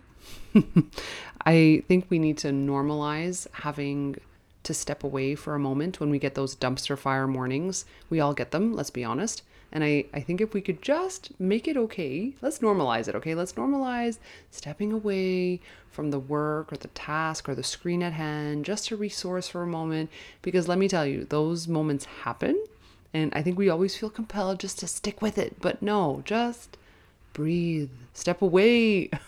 I 1.47 1.83
think 1.87 2.07
we 2.11 2.19
need 2.19 2.38
to 2.38 2.49
normalize 2.49 3.47
having 3.53 4.17
to 4.64 4.75
step 4.75 5.05
away 5.05 5.37
for 5.37 5.55
a 5.55 5.59
moment 5.59 6.01
when 6.01 6.11
we 6.11 6.19
get 6.19 6.35
those 6.35 6.57
dumpster 6.57 6.99
fire 6.99 7.29
mornings. 7.29 7.85
We 8.11 8.19
all 8.19 8.35
get 8.35 8.51
them, 8.51 8.75
let's 8.75 8.90
be 8.90 9.05
honest. 9.05 9.43
And 9.71 9.85
I, 9.85 10.07
I 10.12 10.21
think 10.21 10.40
if 10.40 10.55
we 10.55 10.61
could 10.61 10.83
just 10.83 11.31
make 11.38 11.69
it 11.69 11.77
okay, 11.77 12.35
let's 12.40 12.61
normalize 12.61 13.09
it, 13.09 13.14
okay? 13.17 13.35
Let's 13.35 13.55
normalize 13.55 14.19
stepping 14.51 14.93
away 14.93 15.61
from 15.90 16.11
the 16.11 16.19
work 16.19 16.73
or 16.73 16.77
the 16.77 16.88
task 16.88 17.49
or 17.49 17.55
the 17.55 17.62
screen 17.62 18.03
at 18.03 18.12
hand 18.12 18.64
just 18.64 18.88
to 18.88 18.97
resource 18.97 19.49
for 19.49 19.62
a 19.62 19.67
moment. 19.67 20.11
Because 20.43 20.69
let 20.69 20.79
me 20.79 20.88
tell 20.88 21.07
you, 21.07 21.25
those 21.25 21.69
moments 21.69 22.05
happen. 22.05 22.61
And 23.14 23.33
I 23.33 23.42
think 23.42 23.57
we 23.57 23.70
always 23.70 23.96
feel 23.96 24.11
compelled 24.11 24.59
just 24.59 24.81
to 24.81 24.88
stick 24.88 25.22
with 25.22 25.38
it. 25.38 25.61
But 25.61 25.81
no, 25.81 26.22
just 26.24 26.77
breathe, 27.33 27.90
step 28.12 28.42
away. 28.42 29.11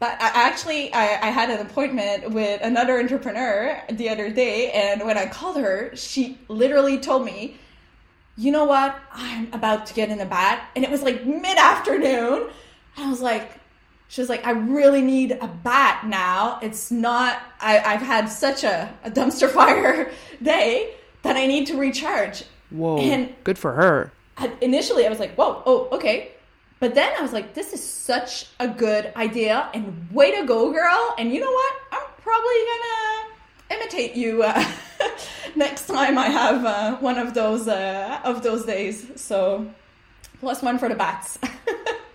But 0.00 0.20
I 0.20 0.32
actually, 0.34 0.92
I, 0.92 1.28
I, 1.28 1.30
had 1.30 1.48
an 1.48 1.64
appointment 1.64 2.30
with 2.30 2.60
another 2.62 2.98
entrepreneur 2.98 3.80
the 3.90 4.10
other 4.10 4.28
day, 4.28 4.70
and 4.70 5.02
when 5.02 5.16
I 5.16 5.26
called 5.26 5.56
her, 5.56 5.96
she 5.96 6.36
literally 6.48 6.98
told 6.98 7.24
me, 7.24 7.56
"You 8.36 8.52
know 8.52 8.64
what? 8.64 8.98
I'm 9.12 9.50
about 9.54 9.86
to 9.86 9.94
get 9.94 10.10
in 10.10 10.20
a 10.20 10.26
bat," 10.26 10.68
and 10.76 10.84
it 10.84 10.90
was 10.90 11.02
like 11.02 11.24
mid 11.24 11.56
afternoon. 11.56 12.50
I 12.98 13.08
was 13.08 13.22
like, 13.22 13.52
she 14.08 14.20
was 14.20 14.28
like, 14.28 14.46
"I 14.46 14.50
really 14.50 15.00
need 15.00 15.32
a 15.40 15.48
bat 15.48 16.06
now. 16.06 16.58
It's 16.60 16.90
not. 16.90 17.40
I, 17.58 17.78
I've 17.78 18.02
had 18.02 18.26
such 18.26 18.62
a, 18.62 18.92
a 19.04 19.10
dumpster 19.10 19.48
fire 19.58 20.10
day 20.42 20.96
that 21.22 21.36
I 21.36 21.46
need 21.46 21.66
to 21.68 21.78
recharge." 21.78 22.44
Whoa! 22.74 22.98
And 22.98 23.34
good 23.44 23.58
for 23.58 23.72
her. 23.72 24.12
initially, 24.60 25.06
I 25.06 25.08
was 25.08 25.20
like, 25.20 25.34
"Whoa, 25.36 25.62
oh, 25.64 25.88
okay." 25.92 26.32
But 26.80 26.94
then 26.94 27.12
I 27.18 27.22
was 27.22 27.32
like, 27.32 27.54
this 27.54 27.72
is 27.72 27.82
such 27.82 28.46
a 28.60 28.68
good 28.68 29.10
idea 29.16 29.70
and 29.72 30.06
way 30.12 30.38
to 30.38 30.46
go, 30.46 30.70
girl. 30.70 31.14
And 31.16 31.32
you 31.32 31.40
know 31.40 31.50
what? 31.50 31.74
I'm 31.92 32.02
probably 32.18 32.54
gonna 32.70 33.80
imitate 33.80 34.16
you 34.16 34.42
uh, 34.42 34.70
next 35.56 35.86
time 35.86 36.18
I 36.18 36.26
have 36.26 36.64
uh, 36.64 36.96
one 36.96 37.16
of 37.16 37.32
those 37.32 37.68
uh, 37.68 38.20
of 38.24 38.42
those 38.42 38.66
days. 38.66 39.10
So 39.16 39.66
plus 40.40 40.60
one 40.62 40.78
for 40.78 40.88
the 40.90 40.94
bats. 40.94 41.38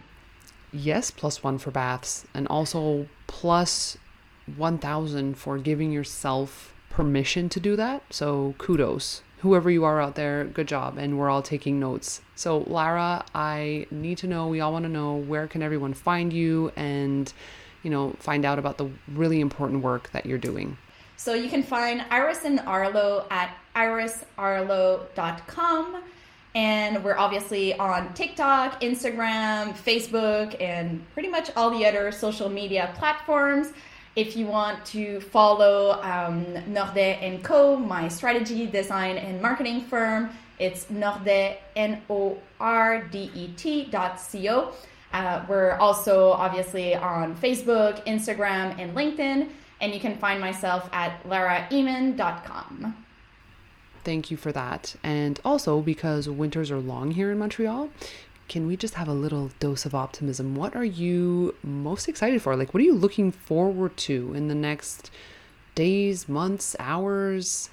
yes, 0.72 1.10
plus 1.10 1.42
one 1.42 1.58
for 1.58 1.72
baths, 1.72 2.28
and 2.36 2.48
also 2.48 3.08
plus 3.26 3.98
1000 4.56 5.38
for 5.38 5.58
giving 5.58 5.92
yourself 5.92 6.76
permission 6.92 7.50
to 7.50 7.60
do 7.60 7.76
that. 7.76 8.04
So 8.12 8.54
kudos. 8.58 9.24
Whoever 9.40 9.72
you 9.72 9.86
are 9.86 10.02
out 10.02 10.16
there, 10.16 10.44
good 10.46 10.68
job. 10.68 10.98
And 10.98 11.18
we're 11.18 11.30
all 11.30 11.42
taking 11.42 11.80
notes. 11.80 12.20
So, 12.36 12.66
Lara, 12.68 13.24
I 13.34 13.88
need 13.90 14.18
to 14.20 14.28
know, 14.28 14.48
we 14.48 14.60
all 14.60 14.74
want 14.74 14.84
to 14.84 14.90
know 14.90 15.16
where 15.16 15.48
can 15.48 15.62
everyone 15.62 15.94
find 15.94 16.34
you 16.34 16.74
and, 16.76 17.32
you 17.82 17.90
know, 17.90 18.16
find 18.20 18.44
out 18.44 18.60
about 18.60 18.78
the 18.78 18.90
really 19.08 19.40
important 19.40 19.82
work 19.82 20.12
that 20.12 20.26
you're 20.26 20.38
doing. 20.38 20.78
So 21.16 21.34
you 21.34 21.50
can 21.50 21.64
find 21.64 22.04
Iris 22.10 22.44
and 22.46 22.60
Arlo 22.62 23.26
at 23.30 23.54
irisarlo.com. 23.76 26.04
And 26.56 27.04
we're 27.04 27.18
obviously 27.18 27.76
on 27.76 28.14
TikTok, 28.14 28.82
Instagram, 28.82 29.74
Facebook, 29.74 30.60
and 30.62 31.06
pretty 31.14 31.30
much 31.30 31.52
all 31.56 31.70
the 31.70 31.86
other 31.86 32.12
social 32.12 32.50
media 32.50 32.92
platforms. 32.96 33.72
If 34.16 34.36
you 34.36 34.48
want 34.48 34.86
to 34.88 35.22
follow 35.22 36.02
um, 36.02 36.46
Nordet 36.68 37.22
and 37.22 37.44
Co., 37.44 37.78
my 37.78 38.08
strategy, 38.08 38.66
design, 38.66 39.18
and 39.18 39.42
marketing 39.42 39.82
firm, 39.82 40.32
it's 40.58 40.86
Nordet, 40.86 41.58
N 41.76 42.02
O 42.10 42.38
R 42.60 43.04
D 43.04 43.32
E 43.34 43.54
T 43.56 43.86
dot 43.86 44.20
C 44.20 44.50
O. 44.50 44.74
Uh, 45.14 45.44
we're 45.48 45.74
also 45.74 46.32
obviously 46.32 46.96
on 46.96 47.36
Facebook, 47.36 48.06
Instagram, 48.06 48.78
and 48.78 48.96
LinkedIn. 48.96 49.50
And 49.82 49.94
you 49.94 50.00
can 50.00 50.18
find 50.18 50.42
myself 50.42 50.90
at 50.92 51.24
laraemond.com. 51.24 53.06
Thank 54.04 54.32
you 54.32 54.38
for 54.38 54.52
that. 54.52 54.96
And 55.04 55.40
also, 55.46 55.82
because 55.82 56.28
winters 56.28 56.72
are 56.72 56.80
long 56.80 57.12
here 57.12 57.32
in 57.32 57.38
Montreal, 57.38 57.90
can 58.50 58.68
we 58.68 58.76
just 58.76 58.96
have 58.96 59.08
a 59.08 59.14
little 59.14 59.52
dose 59.60 59.86
of 59.86 59.96
optimism? 59.96 60.56
What 60.56 60.76
are 60.76 60.84
you 60.84 61.56
most 61.64 62.10
excited 62.10 62.42
for? 62.42 62.58
Like, 62.58 62.74
what 62.74 62.82
are 62.82 62.86
you 62.86 62.96
looking 62.96 63.32
forward 63.32 63.96
to 63.98 64.34
in 64.34 64.48
the 64.48 64.56
next 64.56 65.12
days, 65.76 66.28
months, 66.28 66.76
hours? 66.80 67.70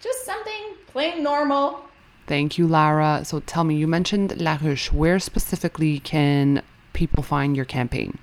just 0.00 0.24
something 0.24 0.62
plain 0.92 1.22
normal. 1.22 1.64
Thank 2.26 2.58
you 2.58 2.66
lara. 2.66 3.24
So 3.24 3.40
tell 3.40 3.64
me 3.64 3.74
you 3.76 3.88
mentioned 3.98 4.40
la 4.40 4.58
ruche 4.58 4.92
where 4.92 5.18
specifically 5.18 6.00
can 6.00 6.62
people 6.92 7.22
find 7.22 7.56
your 7.56 7.66
campaign? 7.78 8.18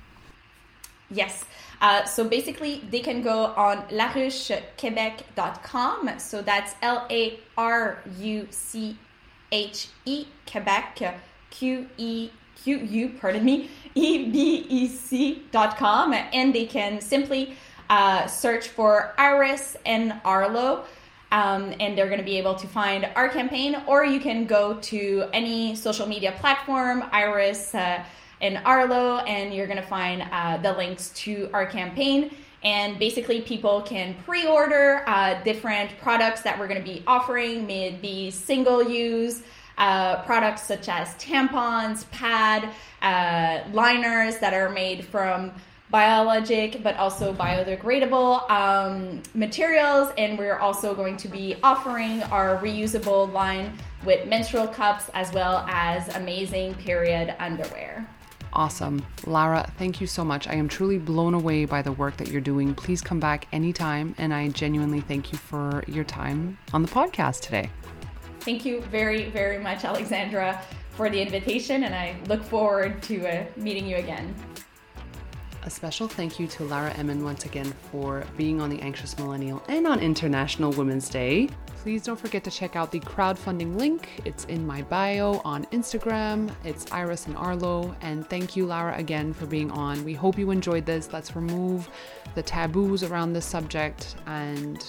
Yes. 1.12 1.46
Uh, 1.82 2.04
so 2.04 2.28
basically, 2.28 2.84
they 2.92 3.00
can 3.00 3.22
go 3.22 3.46
on 3.68 3.78
laruchequebec.com. 4.00 6.20
So 6.20 6.42
that's 6.42 6.76
L 6.82 7.08
A 7.10 7.40
R 7.58 8.04
U 8.20 8.48
C 8.52 8.98
H 9.52 9.88
E 10.06 10.26
Quebec 10.46 11.02
Q 11.50 11.88
E 11.98 12.30
Q 12.64 12.78
U, 12.78 13.10
pardon 13.20 13.44
me, 13.46 13.70
E 13.96 14.30
B 14.30 14.66
E 14.70 14.88
C 14.88 15.44
dot 15.52 15.78
com, 15.78 16.14
and 16.14 16.54
they 16.54 16.66
can 16.66 17.02
simply 17.02 17.56
uh, 17.90 18.28
search 18.28 18.68
for 18.68 19.14
Iris 19.18 19.78
and 19.86 20.14
Arlo. 20.26 20.86
Um, 21.32 21.76
and 21.80 21.96
they're 21.96 22.08
going 22.08 22.20
to 22.20 22.26
be 22.26 22.40
able 22.40 22.56
to 22.56 22.66
find 22.66 23.08
our 23.16 23.30
campaign, 23.30 23.84
or 23.86 24.04
you 24.04 24.20
can 24.20 24.48
go 24.48 24.80
to 24.82 25.26
any 25.32 25.76
social 25.76 26.08
media 26.08 26.34
platform, 26.40 27.04
Iris 27.12 27.76
uh, 27.76 28.04
and 28.42 28.58
Arlo, 28.66 29.18
and 29.20 29.54
you're 29.54 29.68
going 29.68 29.78
to 29.78 29.86
find 29.86 30.24
uh, 30.32 30.58
the 30.58 30.74
links 30.74 31.10
to 31.10 31.48
our 31.54 31.68
campaign. 31.68 32.32
And 32.64 32.98
basically, 32.98 33.42
people 33.42 33.84
can 33.84 34.16
pre 34.26 34.48
order 34.48 35.04
uh, 35.06 35.42
different 35.44 35.92
products 36.00 36.42
that 36.42 36.58
we're 36.58 36.68
going 36.68 36.84
to 36.84 36.92
be 36.94 37.04
offering, 37.06 37.68
may 37.68 37.90
it 37.90 38.02
be 38.02 38.32
single 38.32 38.82
use 38.82 39.44
uh, 39.80 40.22
products 40.24 40.64
such 40.64 40.88
as 40.88 41.16
tampons, 41.16 42.10
pad, 42.12 42.70
uh, 43.02 43.68
liners 43.72 44.38
that 44.38 44.54
are 44.54 44.70
made 44.70 45.06
from 45.06 45.52
biologic 45.90 46.84
but 46.84 46.96
also 46.98 47.34
biodegradable 47.34 48.50
um, 48.52 49.24
materials. 49.34 50.12
And 50.18 50.38
we're 50.38 50.60
also 50.60 50.94
going 50.94 51.18
to 51.18 51.28
be 51.28 51.56
offering 51.64 52.22
our 52.24 52.58
reusable 52.58 53.32
line 53.32 53.74
with 54.06 54.28
menstrual 54.28 54.68
cups 54.68 55.10
as 55.14 55.34
well 55.34 55.66
as 55.68 56.14
amazing 56.16 56.76
period 56.76 57.36
underwear. 57.40 58.08
Awesome. 58.52 59.06
Lara, 59.26 59.72
thank 59.78 60.02
you 60.02 60.08
so 60.08 60.24
much. 60.24 60.48
I 60.48 60.56
am 60.56 60.68
truly 60.68 60.98
blown 60.98 61.34
away 61.34 61.66
by 61.66 61.82
the 61.82 61.92
work 61.92 62.18
that 62.18 62.30
you're 62.30 62.42
doing. 62.42 62.74
Please 62.74 63.02
come 63.02 63.20
back 63.20 63.48
anytime. 63.52 64.16
And 64.18 64.34
I 64.34 64.50
genuinely 64.50 65.02
thank 65.02 65.32
you 65.32 65.38
for 65.38 65.84
your 65.88 66.04
time 66.04 66.58
on 66.74 66.82
the 66.82 66.88
podcast 66.88 67.42
today. 67.42 67.70
Thank 68.42 68.66
you 68.66 68.82
very, 68.84 69.30
very 69.30 69.60
much, 69.60 69.84
Alexandra, 69.84 70.62
for 70.92 71.10
the 71.10 71.22
invitation, 71.22 71.84
and 71.84 71.94
I 71.94 72.16
look 72.28 72.44
forward 72.44 73.02
to 73.04 73.28
uh, 73.28 73.46
meeting 73.56 73.86
you 73.86 73.98
again. 73.98 74.34
A 75.64 75.70
special 75.70 76.08
thank 76.08 76.40
you 76.40 76.48
to 76.48 76.64
Lara 76.64 76.92
Emond 76.94 77.24
once 77.24 77.46
again 77.46 77.74
for 77.92 78.24
being 78.38 78.62
on 78.62 78.70
The 78.70 78.82
Anxious 78.82 79.18
Millennial 79.18 79.62
and 79.68 79.86
on 79.86 80.00
International 80.00 80.72
Women's 80.72 81.10
Day. 81.10 81.50
Please 81.84 82.04
don't 82.04 82.20
forget 82.20 82.44
to 82.46 82.52
check 82.52 82.76
out 82.76 82.92
the 82.92 83.00
crowdfunding 83.02 83.76
link. 83.76 84.22
It's 84.26 84.46
in 84.46 84.66
my 84.66 84.82
bio 84.84 85.42
on 85.44 85.66
Instagram. 85.66 86.50
It's 86.64 86.90
Iris 86.92 87.28
and 87.28 87.36
Arlo. 87.38 87.96
And 88.02 88.28
thank 88.30 88.56
you, 88.56 88.66
Lara, 88.66 88.98
again 88.98 89.34
for 89.34 89.46
being 89.46 89.70
on. 89.72 90.04
We 90.04 90.14
hope 90.14 90.38
you 90.38 90.52
enjoyed 90.52 90.86
this. 90.86 91.12
Let's 91.12 91.36
remove 91.36 91.90
the 92.36 92.42
taboos 92.42 93.04
around 93.04 93.34
this 93.34 93.46
subject 93.46 94.16
and 94.28 94.84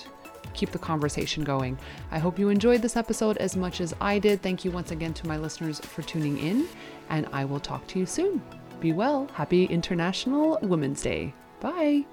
keep 0.54 0.70
the 0.70 0.78
conversation 0.78 1.44
going. 1.44 1.78
I 2.10 2.18
hope 2.18 2.38
you 2.38 2.48
enjoyed 2.48 2.82
this 2.82 2.96
episode 2.96 3.36
as 3.38 3.56
much 3.56 3.80
as 3.80 3.94
I 4.00 4.18
did. 4.18 4.42
Thank 4.42 4.64
you 4.64 4.70
once 4.70 4.90
again 4.90 5.14
to 5.14 5.26
my 5.26 5.36
listeners 5.36 5.80
for 5.80 6.02
tuning 6.02 6.38
in, 6.38 6.68
and 7.08 7.26
I 7.32 7.44
will 7.44 7.60
talk 7.60 7.86
to 7.88 7.98
you 7.98 8.06
soon. 8.06 8.42
Be 8.80 8.92
well. 8.92 9.28
Happy 9.34 9.64
International 9.64 10.58
Women's 10.62 11.02
Day. 11.02 11.34
Bye. 11.60 12.06